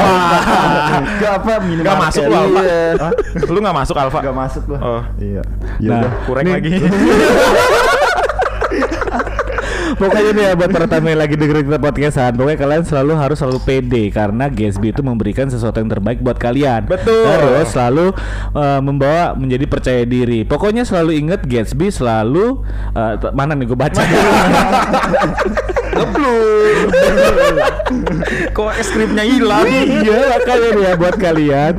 ke 1.20 1.26
apa 1.32 1.52
minimarket? 1.64 1.88
Gak 1.88 1.96
masuk 2.04 2.22
lu 2.28 2.36
Alfa. 2.36 2.60
Iya. 2.60 3.08
Lu 3.48 3.58
gak 3.64 3.76
masuk 3.80 3.96
Alfa. 3.96 4.18
Gak 4.20 4.36
masuk 4.36 4.62
gua. 4.68 4.78
Oh. 4.84 5.02
Iya. 5.16 5.42
Nah, 5.80 6.04
Yaudah. 6.04 6.12
Kurang 6.28 6.44
lagi. 6.52 6.72
Pokoknya 9.92 10.30
nih 10.32 10.44
ya 10.48 10.52
buat 10.56 10.70
para 10.72 10.86
tamu 10.88 11.12
yang 11.12 11.20
lagi 11.20 11.34
dengerin 11.36 11.64
kita 11.68 11.80
podcastan 11.80 12.32
Pokoknya 12.36 12.58
kalian 12.58 12.84
selalu 12.84 13.12
harus 13.18 13.38
selalu 13.38 13.58
pede 13.64 14.04
Karena 14.08 14.48
Gatsby 14.48 14.92
itu 14.92 15.02
memberikan 15.04 15.46
sesuatu 15.48 15.80
yang 15.80 15.90
terbaik 15.92 16.18
buat 16.24 16.38
kalian 16.40 16.88
Betul. 16.88 17.28
Terus 17.28 17.66
selalu 17.72 18.06
uh, 18.56 18.80
membawa 18.80 19.36
menjadi 19.36 19.64
percaya 19.68 20.02
diri 20.08 20.48
Pokoknya 20.48 20.88
selalu 20.88 21.20
inget 21.20 21.44
Gatsby 21.44 21.92
selalu 21.92 22.64
uh, 22.96 23.14
Mana 23.36 23.52
nih 23.52 23.68
gue 23.68 23.78
baca 23.78 24.00
Kok 28.56 28.72
skripnya 28.80 29.24
hilang? 29.28 29.68
Iya 29.68 30.18
makanya 30.36 30.68
nih 30.72 30.82
ya 30.82 30.92
buat 30.96 31.16
kalian 31.20 31.72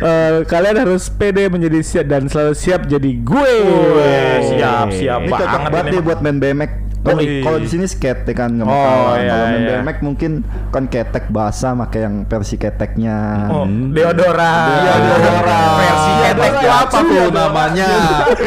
uh, 0.00 0.46
Kalian 0.46 0.76
harus 0.86 1.10
pede 1.10 1.50
menjadi 1.50 1.82
siap 1.82 2.06
dan 2.06 2.30
selalu 2.30 2.54
siap 2.54 2.86
jadi 2.86 3.10
gue 3.26 3.54
Weh, 3.66 4.38
siap, 4.54 4.92
siap. 4.92 5.20
Ini 5.24 5.32
cocok 5.32 5.60
banget 5.72 5.86
nih 5.92 6.02
buat 6.02 6.18
main 6.22 6.38
BMX. 6.38 6.85
Kalau 7.06 7.22
Wih. 7.22 7.38
kalau 7.38 7.58
di 7.62 7.68
sini 7.70 7.86
skate 7.86 8.34
kan 8.34 8.50
nggak 8.50 8.66
Oh, 8.66 9.14
iya, 9.14 9.30
Kalau 9.30 9.46
main 9.46 9.60
iya. 9.62 9.78
BMX 9.78 9.96
mungkin 10.02 10.32
kan 10.68 10.84
ketek 10.90 11.30
basah 11.30 11.78
pakai 11.78 12.00
yang 12.02 12.26
versi 12.26 12.58
keteknya. 12.58 13.46
Oh, 13.48 13.62
deodoran. 13.64 14.82
Deodoran. 14.82 15.70
Versi 15.78 16.12
ketek 16.18 16.50
itu 16.52 16.66
apa 16.66 16.90
tuh 16.90 17.06
Iya, 17.06 17.24
namanya? 17.30 17.90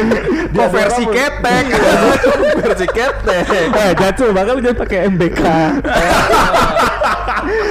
Kok 0.54 0.68
versi 0.68 1.04
ketek? 1.08 1.64
versi 2.60 2.86
ketek 2.86 3.44
Eh 3.70 3.90
Jacu 3.96 4.24
bakal 4.30 4.60
jangan 4.60 4.76
pakai 4.76 4.98
MBK 5.08 5.40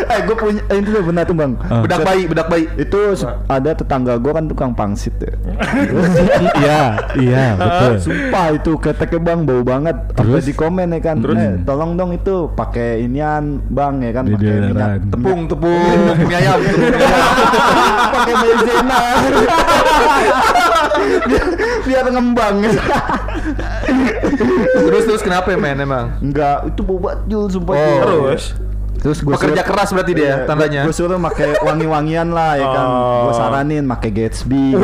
eh 0.10 0.19
gue 0.19 0.34
punya 0.34 0.62
eh, 0.65 0.78
itu 0.78 0.89
benar 1.00 1.24
tuh 1.24 1.34
bang. 1.34 1.54
bedak 1.80 2.00
bayi 2.02 2.24
bedak 2.26 2.48
bayi 2.48 2.65
Itu 2.76 3.13
se- 3.13 3.30
ada 3.45 3.72
tetangga 3.72 4.15
gue 4.15 4.32
kan 4.32 4.45
tukang 4.45 4.72
pangsit 4.74 5.13
ya. 5.15 5.34
Iya 6.60 6.82
iya 7.15 7.45
betul 7.54 7.91
Sumpah 8.02 8.48
itu 8.52 8.72
keteknya 8.76 9.19
bang 9.19 9.39
bau 9.43 9.62
banget. 9.62 9.95
Terus 10.13 10.43
di 10.43 10.54
komen 10.54 10.91
ya 10.91 11.00
kan. 11.00 11.17
Terus? 11.19 11.36
Eh, 11.36 11.54
tolong 11.62 11.93
dong 11.93 12.12
itu 12.12 12.50
pakai 12.52 13.02
inian 13.02 13.62
bang 13.65 14.02
ya 14.02 14.12
kan 14.12 14.24
pakai 14.28 14.54
minyak 14.65 14.89
tepung 15.08 15.45
tepung 15.45 15.78
mie 16.19 16.36
ayam 16.36 16.58
tepung 16.60 16.89
mie 16.89 17.06
ayam. 17.06 17.32
pakai 18.12 18.34
maizena 18.36 19.00
biar, 21.22 21.45
biar 21.88 22.06
ngembang 22.10 22.56
terus 24.80 25.04
terus 25.06 25.22
kenapa 25.22 25.48
ya 25.50 25.58
men 25.58 25.80
emang 25.80 26.06
enggak 26.19 26.65
itu 26.65 26.82
bau 26.82 27.00
banget 27.00 27.19
Jul 27.28 27.45
sumpah 27.48 27.72
Oh. 27.72 27.80
Jul. 27.80 28.02
Terus? 28.02 28.43
Terus 29.00 29.24
gue 29.24 29.32
pekerja 29.32 29.64
keras 29.64 29.90
berarti 29.96 30.12
dia 30.12 30.44
tandanya. 30.44 30.84
gue 30.84 30.92
suruh 30.92 31.16
pakai 31.18 31.56
wangi-wangian 31.64 32.36
lah 32.36 32.60
ya 32.60 32.68
kan. 32.68 32.86
Oh. 32.86 33.22
gue 33.28 33.34
saranin 33.34 33.84
pakai 33.88 34.10
Gatsby 34.12 34.76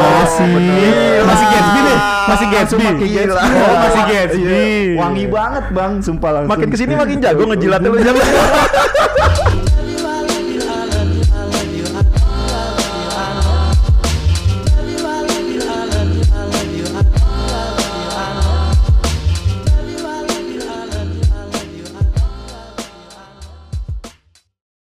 Masih 0.00 0.48
Masih 1.28 1.46
Gatsby 1.46 1.80
nih? 1.80 1.98
Masih 2.24 2.46
Gatsby? 2.48 2.84
pakai 2.88 3.08
Gatsby 3.12 3.52
Oh 3.52 3.76
masih 3.76 4.02
Gatsby. 4.08 4.44
Iya. 4.48 4.96
wangi 4.96 5.24
banget 5.28 5.64
bang 5.70 5.92
sumpah 6.00 6.30
langsung. 6.32 6.50
Makin 6.56 6.68
ke 6.72 6.76
sini 6.78 6.92
makin 6.96 7.16
jago 7.20 7.42
ngejilatnya 7.52 7.88
lu. 7.88 7.98